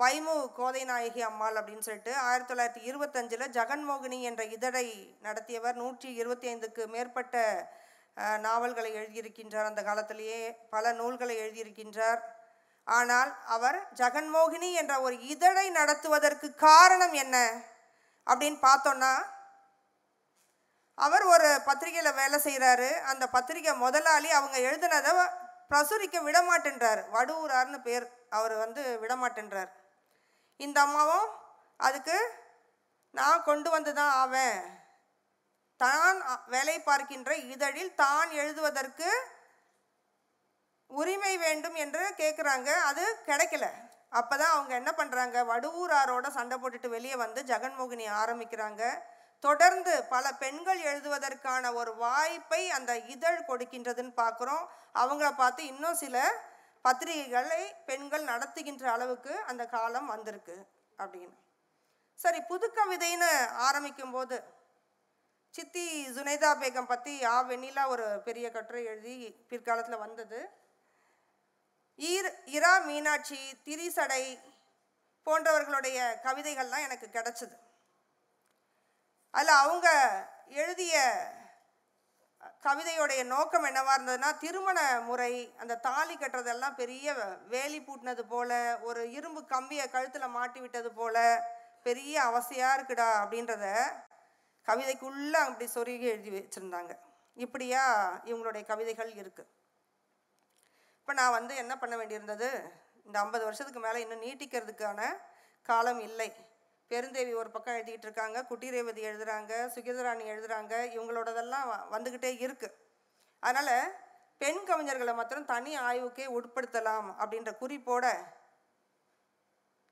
வைமு 0.00 0.34
கோதைநாயகி 0.58 1.22
அம்மாள் 1.28 1.58
அப்படின்னு 1.60 1.86
சொல்லிட்டு 1.86 2.12
ஆயிரத்தி 2.26 2.50
தொள்ளாயிரத்தி 2.50 2.82
இருபத்தஞ்சில் 2.90 3.52
ஜெகன்மோகினி 3.56 4.18
என்ற 4.30 4.42
இதழை 4.56 4.86
நடத்தியவர் 5.26 5.80
நூற்றி 5.82 6.08
இருபத்தி 6.20 6.48
ஐந்துக்கு 6.52 6.82
மேற்பட்ட 6.94 7.44
நாவல்களை 8.46 8.90
எழுதியிருக்கின்றார். 9.00 9.68
அந்த 9.70 9.82
காலத்திலேயே 9.88 10.40
பல 10.74 10.92
நூல்களை 11.00 11.34
எழுதியிருக்கின்றார். 11.42 12.20
ஆனால் 12.86 13.30
அவர் 13.56 13.78
ஜெகன்மோகினி 14.00 14.70
என்ற 14.80 14.94
ஒரு 15.06 15.16
இதழை 15.32 15.66
நடத்துவதற்கு 15.78 16.48
காரணம் 16.68 17.14
என்ன 17.24 17.36
அப்படின்னு 18.26 18.58
பார்த்தோன்னா 18.68 19.12
அவர் 20.98 21.24
ஒரு 21.34 21.50
பத்திரிகையில் 21.68 22.18
வேலை 22.20 22.38
செய்கிறாரு 22.46 22.88
அந்த 23.10 23.24
பத்திரிகை 23.36 23.74
முதலாளி 23.84 24.30
அவங்க 24.38 24.56
எழுதுனதை 24.70 25.12
பிரசுரிக்க 25.70 26.18
விடமாட்டேன்றார். 26.28 27.00
வடுவூரார்னு 27.16 27.78
பேர் 27.88 28.06
அவர் 28.38 28.54
வந்து 28.62 28.82
விடமாட்டேன்றார். 29.02 29.70
இந்த 30.66 30.78
அம்மாவும் 30.86 31.28
அதுக்கு 31.80 32.16
நான் 33.14 33.46
கொண்டு 33.48 33.68
வந்து 33.74 33.92
தான் 33.98 34.14
ஆவேன். 34.22 34.58
தான் 35.80 36.18
வேலை 36.54 36.74
பார்க்கின்ற 36.88 37.30
இதழில் 37.52 37.94
தான் 38.00 38.30
எழுதுவதற்கு 38.40 39.10
உரிமை 40.90 41.34
வேண்டும் 41.44 41.76
என்று 41.84 42.02
கேட்குறாங்க 42.20 42.70
அது 42.90 43.04
கிடைக்கல. 43.28 43.66
அப்போ 44.18 44.34
தான் 44.36 44.54
அவங்க 44.54 44.72
என்ன 44.80 44.90
பண்ணுறாங்க 44.98 45.38
வடுவூராரோட 45.50 46.26
சண்டை 46.36 46.56
போட்டுட்டு 46.58 46.88
வெளியே 46.96 47.16
வந்து 47.24 47.40
ஜெகன்மோகினி 47.50 48.06
ஆரம்பிக்கிறாங்க. 48.22 48.82
தொடர்ந்து 49.44 49.92
பல 50.14 50.32
பெண்கள் 50.40 50.80
எழுதுவதற்கான 50.90 51.72
ஒரு 51.80 51.92
வாய்ப்பை 52.04 52.62
அந்த 52.78 52.92
இதழ் 53.14 53.46
கொடுக்கின்றதுன்னு 53.50 54.14
பார்க்குறோம் 54.22 54.64
அவங்கள 55.02 55.28
பார்த்து 55.42 55.62
இன்னும் 55.72 56.00
சில 56.02 56.16
பத்திரிகைகளை 56.84 57.62
பெண்கள் 57.86 58.24
நடத்துகின்ற 58.24 58.84
அளவுக்கு 58.92 59.32
அந்த 59.50 59.66
காலம் 59.66 60.06
வந்திருக்கு 60.06 60.56
அப்படின்னு. 60.98 61.36
சரி 62.18 62.40
புதுக்கவிதைன்னு 62.48 63.30
ஆரம்பிக்கும்போது 63.66 64.38
சித்தி 65.54 65.84
ஜுனைதா 66.16 66.50
பேகம் 66.62 66.90
பற்றி 66.90 67.14
ஆ 67.24 67.36
வெண்ணிலா 67.50 67.84
ஒரு 67.86 68.06
பெரிய 68.24 68.46
கட்டுரை 68.50 68.82
எழுதி 68.84 69.16
பிற்காலத்தில் 69.50 70.02
வந்தது. 70.04 70.40
ஈர் 71.98 72.28
இரா 72.56 72.74
மீனாட்சி 72.78 73.40
திரிசடை 73.64 74.22
போன்றவர்களுடைய 75.26 75.98
கவிதைகள்லாம் 76.26 76.86
எனக்கு 76.86 77.08
கிடச்சிது. 77.12 77.56
அதில் 79.34 79.60
அவங்க 79.62 79.88
எழுதிய 80.62 80.94
கவிதையுடைய 82.66 83.20
நோக்கம் 83.34 83.66
என்னவாக 83.68 83.96
இருந்ததுன்னா 83.96 84.30
திருமண 84.42 84.78
முறை 85.08 85.32
அந்த 85.62 85.78
தாலி 85.86 86.14
கட்டுறதெல்லாம் 86.16 86.78
பெரிய 86.80 87.14
வேலி 87.52 87.80
பூட்டினது 87.86 88.22
போல் 88.32 88.56
ஒரு 88.88 89.02
இரும்பு 89.18 89.40
கம்பியை 89.52 89.86
கழுத்தில் 89.94 90.34
மாட்டி 90.36 90.60
விட்டது 90.64 90.90
போல் 90.98 91.22
பெரிய 91.86 92.14
அவசியாக 92.30 92.76
இருக்குடா 92.76 93.08
அப்படின்றத 93.22 93.66
கவிதைக்குள்ளே 94.68 95.38
அப்படி 95.46 95.66
சொருகி 95.74 96.06
எழுதி 96.14 96.30
வச்சுருந்தாங்க. 96.36 96.92
இப்படியா 97.36 97.82
இவங்களுடைய 98.30 98.62
கவிதைகள் 98.70 99.12
இருக்குது 99.22 99.50
இப்போ 101.00 101.12
நான் 101.20 101.36
வந்து 101.38 101.52
என்ன 101.62 101.72
பண்ண 101.78 101.94
வேண்டியிருந்தது? 102.00 102.48
இந்த 103.06 103.16
ஐம்பது 103.24 103.44
வருஷத்துக்கு 103.48 103.80
மேலே 103.86 104.00
இன்னும் 104.04 104.24
நீட்டிக்கிறதுக்கான 104.26 105.00
காலம் 105.68 106.02
இல்லை. 106.08 106.28
பெருந்தேவி 106.90 107.34
ஒரு 107.34 107.50
பக்கம் 107.50 107.74
எழுதிக்கிட்டு 107.74 108.08
இருக்காங்க 108.08 108.46
குட்டிரேவதி 108.48 109.02
எழுதுகிறாங்க 109.04 109.52
சுகிதராணி 109.74 110.24
எழுதுகிறாங்க 110.24 110.74
இவங்களோடதெல்லாம் 110.94 111.66
வ- 111.68 111.86
வந்துக்கிட்டே 111.90 112.38
இருக்குது 112.38 112.76
அதனால் 113.42 113.74
பெண் 114.38 114.60
கவிஞர்களை 114.66 115.14
மாத்திரம் 115.14 115.44
தனி 115.44 115.76
ஆய்வுக்கே 115.78 116.26
உட்படுத்தலாம் 116.30 117.08
அப்படின்ற 117.18 117.50
குறிப்போட 117.60 118.04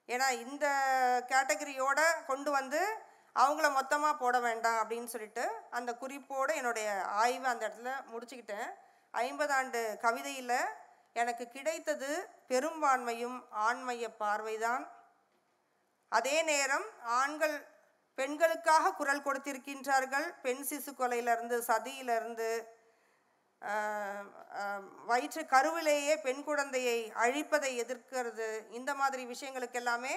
ஏன்னா 0.08 0.30
இந்த 0.40 0.66
கேட்டகரியோட 1.28 2.00
கொண்டு 2.26 2.50
வந்து 2.50 2.80
அவங்கள 3.36 3.72
மொத்தமாக 3.72 4.16
போட 4.16 4.40
வேண்டாம் 4.40 4.78
அப்படின்னு 4.82 5.04
சொல்லிட்டு 5.04 5.44
அந்த 5.70 5.94
குறிப்போடு 5.94 6.56
என்னுடைய 6.56 6.88
ஆய்வை 7.16 7.50
அந்த 7.50 7.68
இடத்துல 7.68 7.92
முடிச்சுக்கிட்டேன். 8.12 8.68
ஐம்பதாண்டு 9.14 9.96
கவிதையில் 9.96 10.56
எனக்கு 11.12 11.48
கிடைத்தது 11.48 12.08
பெரும்பான்மையும் 12.48 13.36
ஆண்மைய 13.60 14.08
பார்வைதான். 14.18 14.84
அதே 16.16 16.36
நேரம் 16.50 16.86
ஆண்கள் 17.20 17.56
பெண்களுக்காக 18.18 18.92
குரல் 19.00 19.24
கொடுத்திருக்கின்றார்கள். 19.26 20.26
பெண் 20.44 20.64
சிசு 20.68 20.92
கொலையிலிருந்து 21.00 21.56
சதியிலிருந்து 21.70 22.50
வயிற்று 25.10 25.42
கருவிலேயே 25.52 26.14
பெண் 26.26 26.42
குழந்தையை 26.48 26.98
அழிப்பதை 27.22 27.70
எதிர்க்கிறது. 27.82 28.48
இந்த 28.78 28.90
மாதிரி 29.00 29.22
விஷயங்களுக்கு 29.32 29.78
எல்லாமே 29.82 30.14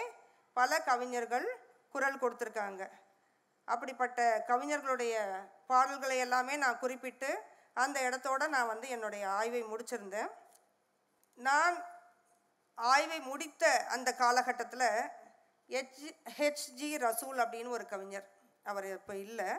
பல 0.58 0.80
கவிஞர்கள் 0.90 1.48
குரல் 1.94 2.20
கொடுத்துருக்காங்க. 2.24 2.84
அப்படிப்பட்ட 3.68 4.20
கவிஞர்களுடைய 4.50 5.16
பாடல்களை 5.72 6.18
எல்லாமே 6.26 6.54
நான் 6.64 6.82
குறிப்பிட்டு 6.84 7.30
அந்த 7.84 7.98
இடத்தோட 8.08 8.48
நான் 8.56 8.72
வந்து 8.74 8.88
என்னுடைய 8.96 9.24
ஆய்வை 9.40 9.64
முடிச்சிருந்தேன். 9.72 10.32
நான் 11.48 11.76
ஆய்வை 12.78 13.20
முடித்த 13.32 13.64
அந்த 13.96 14.10
காலகட்டத்தில் 14.24 14.90
ஹெச் 15.72 16.00
ஹெச்ஜி 16.38 16.90
ரசூல் 17.08 17.38
அப்படின்னு 17.44 17.70
ஒரு 17.70 17.86
கவிஞர். 17.86 18.28
அவர் 18.64 18.88
இப்போ 18.94 19.16
இல்லை. 19.16 19.50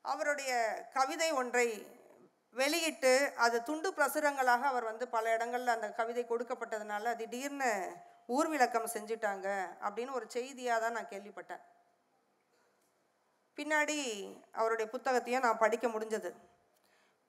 அவருடைய 0.00 0.52
கவிதை 0.92 1.30
ஒன்றை 1.32 1.66
வெளியிட்டு 2.50 3.32
அது 3.36 3.62
துண்டு 3.62 3.92
பிரசுரங்களாக 3.92 4.62
அவர் 4.70 4.84
வந்து 4.84 5.08
பல 5.08 5.32
இடங்களில் 5.32 5.74
அந்த 5.74 5.88
கவிதை 5.90 6.24
கொடுக்கப்பட்டதுனால 6.28 7.16
திடீர்னு 7.16 7.70
ஊர்விளக்கம் 8.28 8.92
செஞ்சுட்டாங்க 8.94 9.48
அப்படின்னு 9.86 10.12
ஒரு 10.12 10.26
செய்தியாக 10.28 10.80
தான் 10.80 10.92
நான் 10.92 11.12
கேள்விப்பட்டேன். 11.12 11.62
பின்னாடி 13.56 13.98
அவருடைய 14.52 14.90
புத்தகத்தையும் 14.90 15.42
நான் 15.42 15.62
படிக்க 15.64 15.88
முடிஞ்சது. 15.88 16.30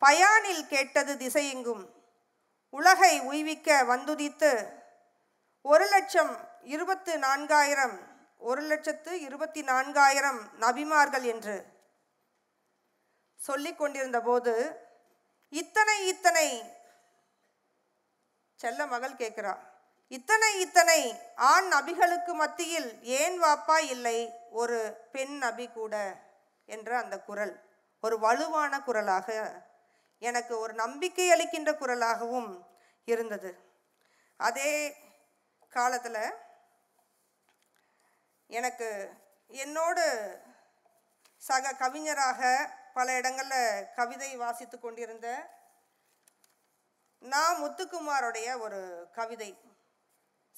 பயானில் 0.05 0.67
கேட்டது 0.67 1.13
திசையெங்கும் 1.15 1.83
உலகை 2.69 3.19
உய்விக்க 3.19 3.83
வந்துதித்து 3.83 4.51
ஒரு 5.65 5.85
லட்சம் 5.87 6.33
இருபத்து 6.61 7.17
நான்காயிரம் 7.17 7.97
ஒரு 8.37 8.61
லட்சத்து 8.61 9.21
இருபத்தி 9.21 9.61
நான்காயிரம் 9.63 10.41
நபிமார்கள் 10.59 11.21
என்று 11.21 11.65
சொல்லிக் 13.39 13.77
கொண்டிருந்த 13.77 14.21
போது 14.21 14.53
இத்தனை 15.49 16.07
இத்தனை 16.07 16.63
செல்ல 18.55 18.85
மகள் 18.85 19.11
கேட்கிறா 19.11 19.53
இத்தனை 20.07 20.59
இத்தனை 20.59 20.99
ஆண் 21.35 21.73
நபிகளுக்கு 21.73 22.33
மத்தியில் 22.33 23.03
ஏன் 23.03 23.41
வாப்பா 23.41 23.77
இல்லை? 23.77 24.33
ஒரு 24.51 25.07
பெண் 25.11 25.37
நபி 25.37 25.67
கூட 25.67 26.21
என்ற 26.65 26.97
அந்த 26.97 27.19
குரல் 27.19 27.63
ஒரு 27.99 28.19
வலுவான 28.19 28.81
குரலாக 28.81 29.27
எனக்கு 30.19 30.59
ஒரு 30.59 30.73
நம்பிக்கை 30.73 31.31
அளிக்கின்ற 31.31 31.71
குரலாகவும் 31.71 32.65
இருந்தது. 33.05 33.51
அதே 34.37 34.95
காலத்தில் 35.73 36.33
எனக்கு 38.47 39.13
என்னோடு 39.47 40.05
சக 41.37 41.73
கவிஞராக 41.73 42.41
பல 42.93 43.15
இடங்களில் 43.15 43.93
கவிதை 43.95 44.35
வாசித்து 44.35 44.79
கொண்டிருந்த 44.79 45.27
நான் 47.19 47.61
முத்துக்குமாரோடைய 47.63 48.59
ஒரு 48.59 49.09
கவிதை 49.11 49.57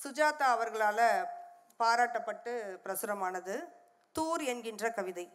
சுஜாதா 0.03 0.45
அவர்களால் 0.55 1.27
பாராட்டப்பட்டு 1.79 2.53
பிரசுரமானது 2.83 3.55
தூர் 4.11 4.41
என்கின்ற 4.41 4.91
கவிதை. 4.91 5.25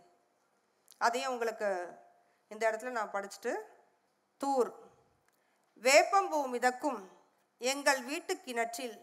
அதையும் 0.99 1.33
உங்களுக்கு 1.33 1.69
இந்த 2.49 2.71
இடத்துல 2.71 2.91
நான் 2.91 3.13
படிச்சுட்டு 3.13 3.53
தூர். 4.39 4.71
வேப்பம்பூ 5.83 6.49
மிதக்கும் 6.49 7.01
எங்கள் 7.59 8.03
வீட்டு 8.03 8.41
கிணற்றில் 8.41 8.97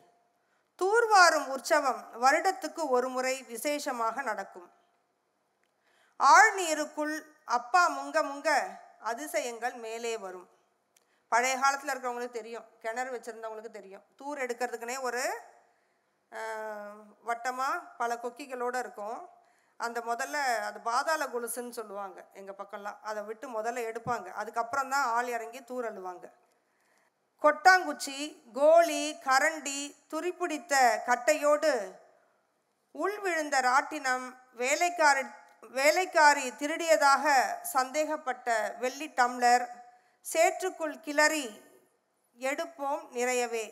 தூர்வாரும் 0.82 1.48
உற்சவம் 1.56 2.02
வருடத்துக்கு 2.24 2.82
ஒரு 2.96 3.08
முறை 3.16 3.36
விசேஷமாக 3.54 4.22
நடக்கும். 4.30 4.70
ஆழ்நீருக்குள் 6.20 7.16
அப்பா 7.58 7.82
முங்க 7.98 8.18
முங்க 8.30 8.50
அதிசயங்கள் 9.12 9.76
மேலே 9.86 10.14
வரும். 10.26 10.48
பழைய 11.32 11.56
காலத்தில் 11.62 11.92
இருக்கிறவங்களுக்கு 11.92 12.40
தெரியும். 12.40 12.68
கிணறு 12.84 13.10
வச்சுருந்தவங்களுக்கு 13.16 13.72
தெரியும். 13.80 14.04
தூர் 14.20 14.44
எடுக்கிறதுக்குனே 14.46 14.98
ஒரு 15.10 15.24
வட்டமாக 17.30 17.84
பல 18.02 18.12
கொக்கிகளோடு 18.24 18.80
இருக்கும். 18.84 19.20
அந்த 19.86 20.00
முதல்ல 20.10 20.38
அது 20.68 20.78
பாதாள 20.90 21.24
கொலுசுன்னு 21.34 21.78
சொல்லுவாங்க 21.80 22.20
எங்கள் 22.40 22.60
பக்கம்லாம். 22.62 23.00
அதை 23.10 23.22
விட்டு 23.24 23.48
முதல்ல 23.58 23.84
எடுப்பாங்க. 23.90 24.28
அதுக்கப்புறம் 24.42 24.92
தான் 24.94 25.06
ஆள் 25.16 25.30
இறங்கி 25.38 25.60
தூர் 25.70 25.88
அள்ளுவாங்க. 25.90 26.26
கொட்டாங்குச்சி 27.44 28.44
கோலி 28.54 29.20
கரண்டி 29.26 29.96
துரிப்பிடித்த 30.12 30.74
கட்டையோடு 31.06 31.98
உள் 32.92 33.20
விழுந்த 33.20 33.62
ராட்டினம் 33.62 34.34
வேலைக்காரி 34.54 35.24
வேலைக்காரி 35.62 36.52
திருடியதாக 36.52 37.26
சந்தேகப்பட்ட 37.62 38.76
வெள்ளி 38.80 39.08
டம்ளர் 39.08 39.66
சேற்றுக்குள் 40.26 41.00
கிளறி 41.00 41.66
எடுப்போம் 42.38 43.10
நிறையவே. 43.10 43.66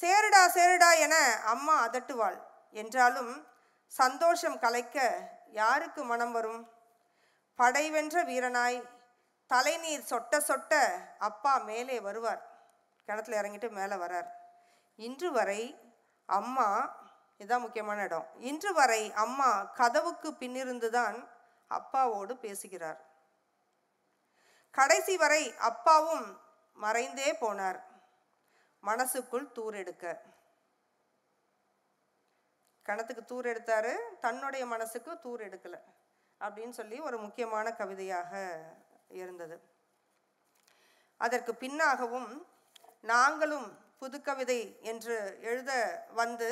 சேருடா 0.00 0.42
சேருடா 0.54 0.98
என 0.98 1.14
அம்மா 1.44 1.86
அதட்டுவாள். 1.86 2.38
என்றாலும் 2.70 3.46
சந்தோஷம் 3.86 4.58
கலைக்க 4.58 4.98
யாருக்கு 5.50 6.04
மனம் 6.04 6.32
வரும்? 6.32 6.62
படைவென்ற 7.58 8.24
வீரனாய் 8.24 8.82
தலைநீர் 9.46 10.08
சொட்ட 10.10 10.40
சொட்ட 10.48 10.72
அப்பா 11.18 11.56
மேலே 11.58 12.00
வருவார். 12.00 12.42
கிணத்துல 13.06 13.40
இறங்கிட்டு 13.40 13.70
மேலே 13.70 13.94
வரார். 13.94 14.28
இன்று 14.96 15.32
வரை 15.32 15.78
அம்மா 16.26 17.02
இதுதான் 17.36 17.60
முக்கியமான 17.60 18.02
இடம். 18.02 18.26
இன்று 18.38 18.72
வரை 18.72 19.12
அம்மா 19.12 19.64
கதவுக்கு 19.64 20.30
பின்னிருந்து 20.30 20.88
தான் 20.88 21.28
அப்பாவோடு 21.70 22.34
பேசுகிறார். 22.34 23.00
கடைசி 24.70 25.16
வரை 25.16 25.56
அப்பாவும் 25.56 26.40
மறைந்தே 26.82 27.32
போனார். 27.32 27.82
மனசுக்குள் 28.80 29.52
தூர் 29.52 29.74
எடுக்க. 29.74 30.22
கணத்துக்கு 32.82 33.24
தூர் 33.24 33.46
எடுத்தாரு. 33.46 34.18
தன்னுடைய 34.20 34.66
மனசுக்கு 34.66 35.18
தூர் 35.18 35.40
எடுக்கல. 35.40 35.80
அப்படின்னு 36.40 36.70
சொல்லி 36.70 37.00
ஒரு 37.00 37.18
முக்கியமான 37.18 37.72
கவிதையாக 37.72 38.60
இருந்தது. 39.08 39.60
அதற்கு 41.16 41.52
பின்னாகவும் 41.52 42.46
நாங்களும் 43.12 43.68
புதுக்கவிதை 44.00 44.60
என்று 44.90 45.16
எழுத 45.50 45.72
வந்து 46.20 46.48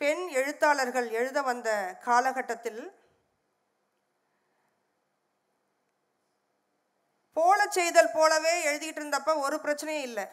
பெண் 0.00 0.24
எழுத்தாளர்கள் 0.40 1.08
எழுத 1.20 1.38
வந்த 1.42 1.68
காலகட்டத்தில் 2.06 2.82
போல 7.36 7.60
செய்தல் 7.76 8.14
போலவே 8.16 8.52
எழுதிட்டு 8.68 9.00
இருந்தப்ப 9.00 9.32
ஒரு 9.44 9.56
பிரச்சனையும் 9.64 10.06
இல்லை. 10.10 10.26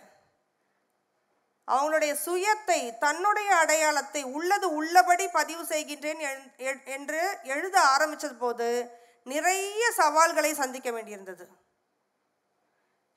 அவங்களுடைய 1.67 2.13
சுயத்தை 2.25 2.79
தன்னுடைய 3.03 3.49
அடையாளத்தை 3.55 4.21
உள்ளது 4.37 4.67
உள்ளபடி 4.79 5.25
பதிவு 5.37 5.63
செய்கின்றேன் 5.63 6.21
என்று 6.95 7.21
எழுத 7.55 7.75
ஆரம்பித்தது 7.93 8.35
போது 8.35 8.67
நிறைய 9.33 9.83
சவால்களை 10.01 10.51
சந்திக்க 10.61 10.89
வேண்டியிருந்தது. 10.91 11.45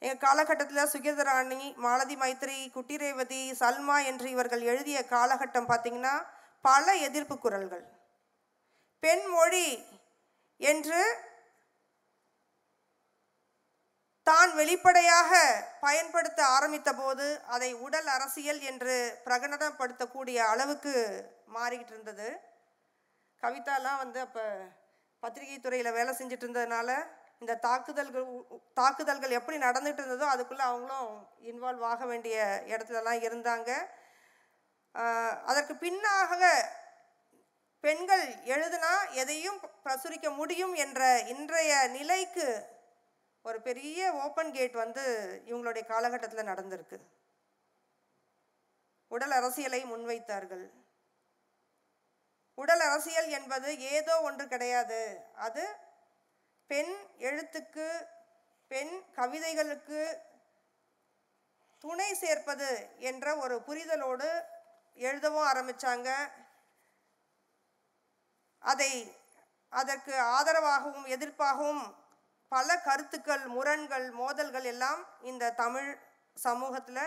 எங்கள் 0.03 0.25
காலகட்டத்தில் 0.25 0.91
சுகீதராணி 0.95 1.63
மாலதி 1.85 2.17
மைத்ரி 2.23 2.59
குட்டி 2.71 2.97
ரேவதி 3.03 3.43
சல்மா 3.61 3.97
என்று 4.11 4.27
இவர்கள் 4.35 4.63
எழுதிய 4.73 4.99
காலகட்டம் 5.15 5.69
பார்த்திங்கன்னா 5.71 6.15
பல 6.65 6.97
எதிர்ப்பு 7.07 7.37
குரல்கள். 7.39 7.85
பெண் 9.03 9.27
மொழி 9.35 9.69
என்று 10.61 11.01
தான் 14.27 14.53
வெளிப்படையாக 14.61 15.33
பயன்படுத்த 15.81 16.41
ஆரம்பித்த 16.57 16.91
போது 16.93 17.27
அதை 17.55 17.71
உடல் 17.87 18.09
அரசியல் 18.17 18.61
என்று 18.71 18.97
பிரகடனப்படுத்தக்கூடிய 19.27 20.39
அளவுக்கு 20.53 20.95
மாறிக்கிட்டு 21.57 21.95
இருந்தது. 21.95 22.29
கவிதாலாம் 23.43 24.01
வந்து 24.05 24.19
அப்போ 24.27 24.47
பத்திரிகை 25.23 25.59
துறையில் 25.59 25.97
வேலை 25.99 26.13
செஞ்சுட்டு 26.15 26.45
இருந்ததுனால 26.47 26.91
இந்த 27.43 27.55
தாக்குதல்கள் 27.67 28.27
தாக்குதல்கள் 28.81 29.37
எப்படி 29.39 29.57
நடந்துகிட்டு 29.65 30.03
இருந்ததோ 30.03 30.27
அதுக்குள்ளே 30.35 30.65
அவங்களும் 30.69 31.11
இன்வால்வ் 31.51 31.85
ஆக 31.91 32.05
வேண்டிய 32.13 32.37
இடத்துலலாம் 32.73 33.25
இருந்தாங்க. 33.29 33.71
அதற்கு 35.51 35.75
பின்னாக 35.85 36.43
பெண்கள் 37.85 38.25
எழுதுனா 38.55 38.93
எதையும் 39.23 39.59
பிரசுரிக்க 39.85 40.29
முடியும் 40.39 40.75
என்ற 40.85 41.01
இன்றைய 41.35 41.73
நிலைக்கு 41.97 42.47
ஒரு 43.49 43.59
பெரிய 43.67 44.01
ஓப்பன் 44.25 44.51
கேட் 44.57 44.77
வந்து 44.85 45.05
இவங்களுடைய 45.51 45.85
காலகட்டத்தில் 45.93 46.51
நடந்திருக்கு. 46.51 46.99
உடல் 49.11 49.35
அரசியலை 49.39 49.81
முன்வைத்தார்கள். 49.93 50.65
உடல் 52.59 52.83
அரசியல் 52.89 53.29
என்பது 53.39 53.69
ஏதோ 53.97 54.15
ஒன்று 54.29 54.45
கிடையாது. 54.55 55.01
அது 55.47 55.65
பெண் 56.71 56.95
எழுத்துக்கு 57.19 57.87
பெண் 58.71 58.95
கவிதைகளுக்கு 59.15 60.01
துணை 61.85 62.15
சேர்ப்பது 62.15 62.71
என்ற 62.99 63.37
ஒரு 63.37 63.57
புரிதலோடு 63.67 64.29
எழுதவும் 64.99 65.47
ஆரம்பித்தாங்க 65.47 66.09
அதை 68.63 68.93
அதற்கு 69.73 70.15
ஆதரவாகவும் 70.37 71.07
எதிர்ப்பாகவும் 71.07 71.85
பல 72.53 72.69
கருத்துக்கள் 72.79 73.45
முரண்கள் 73.47 74.11
மோதல்கள் 74.11 74.63
எல்லாம் 74.63 75.01
இந்த 75.23 75.53
தமிழ் 75.53 75.91
சமூகத்தில் 76.37 77.03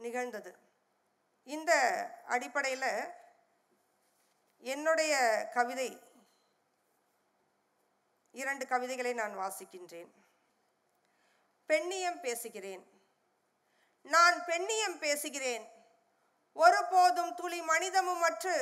நிகழ்ந்தது. 0.00 0.50
இந்த 1.46 1.72
அடிப்படையில் 2.26 2.90
என்னுடைய 4.62 5.14
கவிதை 5.54 5.88
இரண்டு 8.38 8.66
கவிதைகளை 8.66 9.12
நான் 9.12 9.38
வாசிக்கின்றேன். 9.38 10.10
பெண்ணியம் 11.68 12.20
பேசுகிறேன். 12.20 12.82
நான் 14.02 14.36
பெண்ணியம் 14.44 14.98
பேசுகிறேன். 14.98 15.64
ஒருபோதும் 16.54 17.34
துளி 17.34 17.60
மனிதமும் 17.62 18.22
அற்று 18.22 18.56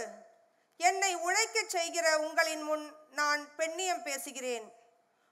என்னை 0.77 1.15
உழைக்கச் 1.15 1.69
செய்கிற 1.69 2.19
உங்களின் 2.19 2.63
முன் 2.63 2.87
நான் 3.11 3.49
பெண்ணியம் 3.59 4.03
பேசுகிறேன். 4.03 4.67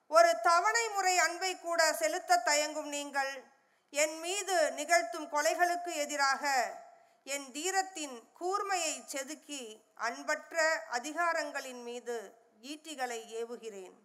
ஒரு 0.09 0.31
தவணை 0.43 0.89
முறை 0.89 1.19
அன்பை 1.19 1.61
கூட 1.61 1.93
செலுத்த 1.93 2.43
தயங்கும் 2.45 2.89
நீங்கள் 2.89 3.33
என் 3.91 4.21
மீது 4.21 4.73
நிகழ்த்தும் 4.73 5.33
கொலைகளுக்கு 5.33 5.93
எதிராக 5.95 6.75
என் 7.25 7.53
தீரத்தின் 7.53 8.17
கூர்மையை 8.41 9.05
செதுக்கி 9.05 9.63
அன்பற்ற 9.95 10.85
அதிகாரங்களின் 10.91 11.83
மீது 11.83 12.17
ஈட்டிகளை 12.63 13.21
ஏவுகிறேன். 13.41 14.04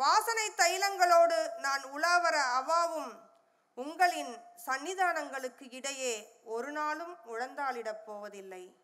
வாசனை 0.00 0.50
தைலங்களோடு 0.56 1.38
நான் 1.56 1.82
உலாவர 1.84 2.36
அவாவும் 2.58 3.10
உங்களின் 3.74 4.30
சன்னிதானங்களுக்கு 4.66 5.64
இடையே 5.70 6.40
ஒரு 6.44 6.72
நாளும் 6.72 7.16
உழந்தாளிடப் 7.32 8.04
போவதில்லை. 8.06 8.76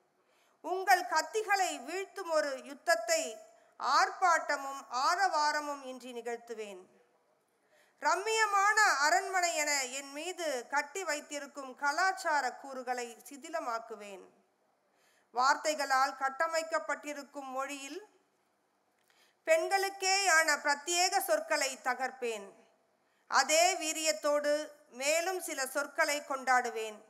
உங்கள் 0.61 1.05
கத்திகளை 1.05 1.71
வீழ்த்தும் 1.87 2.31
ஒரு 2.31 2.51
யுத்தத்தை 2.65 3.23
ஆர்ப்பாட்டமும் 3.81 4.83
ஆரவாரமும் 5.09 5.83
இன்றி 5.85 6.13
நிகழ்த்துவேன். 6.13 6.83
ரம்மியமான 8.01 8.79
அரண்மனை 9.01 9.55
என 9.55 9.85
என் 9.85 10.13
மீது 10.13 10.67
கட்டி 10.69 11.05
வைத்திருக்கும் 11.05 11.77
கலாச்சார 11.77 12.53
கூறுகளை 12.53 13.09
சிதிலமாக்குவேன். 13.31 14.25
வார்த்தைகளால் 15.31 16.15
கட்டமைக்கப்பட்டிருக்கும் 16.19 17.51
மொழியில் 17.57 18.01
பெண்களுக்கேயான 19.47 20.57
பிரத்யேக 20.57 21.19
சொற்களை 21.19 21.79
தகர்ப்பேன். 21.85 22.53
அதே 23.27 23.75
வீரியத்தோடு 23.75 24.69
மேலும் 24.91 25.41
சில 25.41 25.67
சொற்களை 25.67 26.21
கொண்டாடுவேன். 26.21 27.05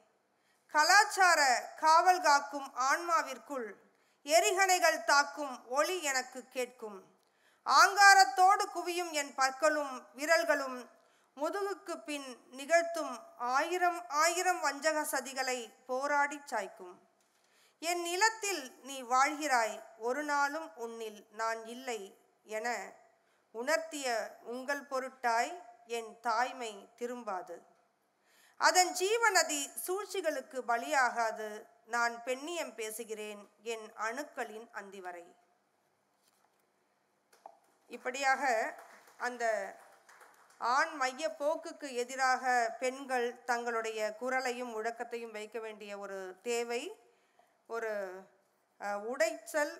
கலாச்சார 0.71 1.41
காவல் 1.77 2.21
காக்கும் 2.21 2.73
ஆன்மாவிற்குள் 2.75 3.75
எரிகணைகள் 4.25 5.05
தாக்கும் 5.05 5.69
ஒளி 5.69 6.03
எனக்கு 6.03 6.49
கேட்கும். 6.49 7.05
ஆங்காரத்தோடு 7.67 8.65
குவியும் 8.75 9.11
என் 9.11 9.35
பற்களும் 9.35 10.07
விரல்களும் 10.17 10.89
முதுகுக்கு 11.37 12.05
பின் 12.05 12.37
நிகழ்த்தும் 12.51 13.39
ஆயிரம் 13.39 14.09
ஆயிரம் 14.09 14.61
வஞ்சக 14.61 15.01
சதிகளை 15.01 15.73
போராடிச் 15.89 16.49
சாய்க்கும். 16.51 16.95
என் 17.79 18.03
நிலத்தில் 18.03 18.81
நீ 18.83 19.03
வாழ்கிறாய் 19.03 19.81
ஒரு 19.99 20.23
நாளும் 20.23 20.77
உன்னில் 20.77 21.27
நான் 21.33 21.67
இல்லை. 21.67 22.25
என 22.47 22.69
உணர்த்திய 23.55 24.09
உங்கள் 24.55 24.85
பொருட்டாய் 24.91 25.55
என் 25.99 26.11
தாய்மை 26.21 26.73
திரும்பாது. 26.99 27.57
அதன் 28.61 28.93
ஜீவநதி 29.01 29.63
சூழ்ச்சிகளுக்கு 29.87 30.59
பலியாகாது. 30.73 31.49
நான் 31.95 32.15
பெண்ணியம் 32.25 32.75
பேசுகிறேன் 32.75 33.43
என் 33.63 33.85
அணுக்களின் 34.07 34.69
அந்திவரை 34.81 35.27
இப்படியாக 37.91 38.45
அந்த 39.17 39.45
ஆண் 40.59 40.95
மைய 41.01 41.29
போக்குக்கு 41.39 41.89
எதிராக 42.03 42.45
பெண்கள் 42.81 43.27
தங்களுடைய 43.45 44.01
குரலையும் 44.21 44.73
முழக்கத்தையும் 44.75 45.37
வைக்க 45.39 45.59
வேண்டிய 45.59 45.99
ஒரு 45.99 46.19
தேவை 46.43 46.83
ஒரு 47.67 47.93
உடைச்சல் 49.13 49.75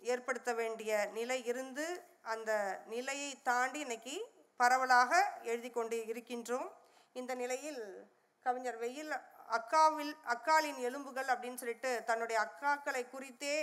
ஏற்படுத்த 0.00 0.52
வேண்டிய 0.54 0.90
நிலை 1.12 1.44
இருந்து 1.44 1.86
அந்த 2.22 2.50
நிலையை 2.86 3.30
தாண்டி 3.42 3.80
இன்னைக்கு 3.80 4.16
பரவலாக 4.56 5.12
எழுதி 5.42 5.70
கொண்டு 5.70 5.96
இருக்கின்றோம். 5.96 6.68
இந்த 7.12 7.34
நிலையில் 7.34 7.82
கவிஞர் 8.42 8.78
வெயில் 8.78 9.12
அக்காவில் 9.56 10.12
அக்காலின் 10.34 10.78
எலும்புகள் 10.88 11.26
அப்படின்னு 11.26 11.54
சொல்லிட்டு 11.54 12.02
தன்னுடைய 12.04 12.38
அக்காக்களை 12.46 13.10
குறித்தே 13.10 13.56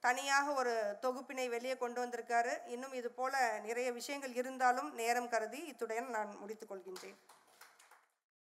தனியாக 0.00 0.52
ஒரு 0.52 0.98
தொகுப்பினை 1.02 1.48
வெளியே 1.48 1.76
கொண்டு 1.76 1.98
வந்திருக்காரு. 2.04 2.52
இன்னும் 2.66 2.92
இது 2.92 3.10
போல 3.10 3.58
நிறைய 3.58 3.92
விஷயங்கள் 3.92 4.34
இருந்தாலும் 4.34 4.94
நேரம் 4.94 5.28
கருதி 5.28 5.60
இத்துடன் 5.64 6.10
நான் 6.10 6.36
முடித்துக் 6.36 6.72
கொள்கின்றேன். 6.72 7.18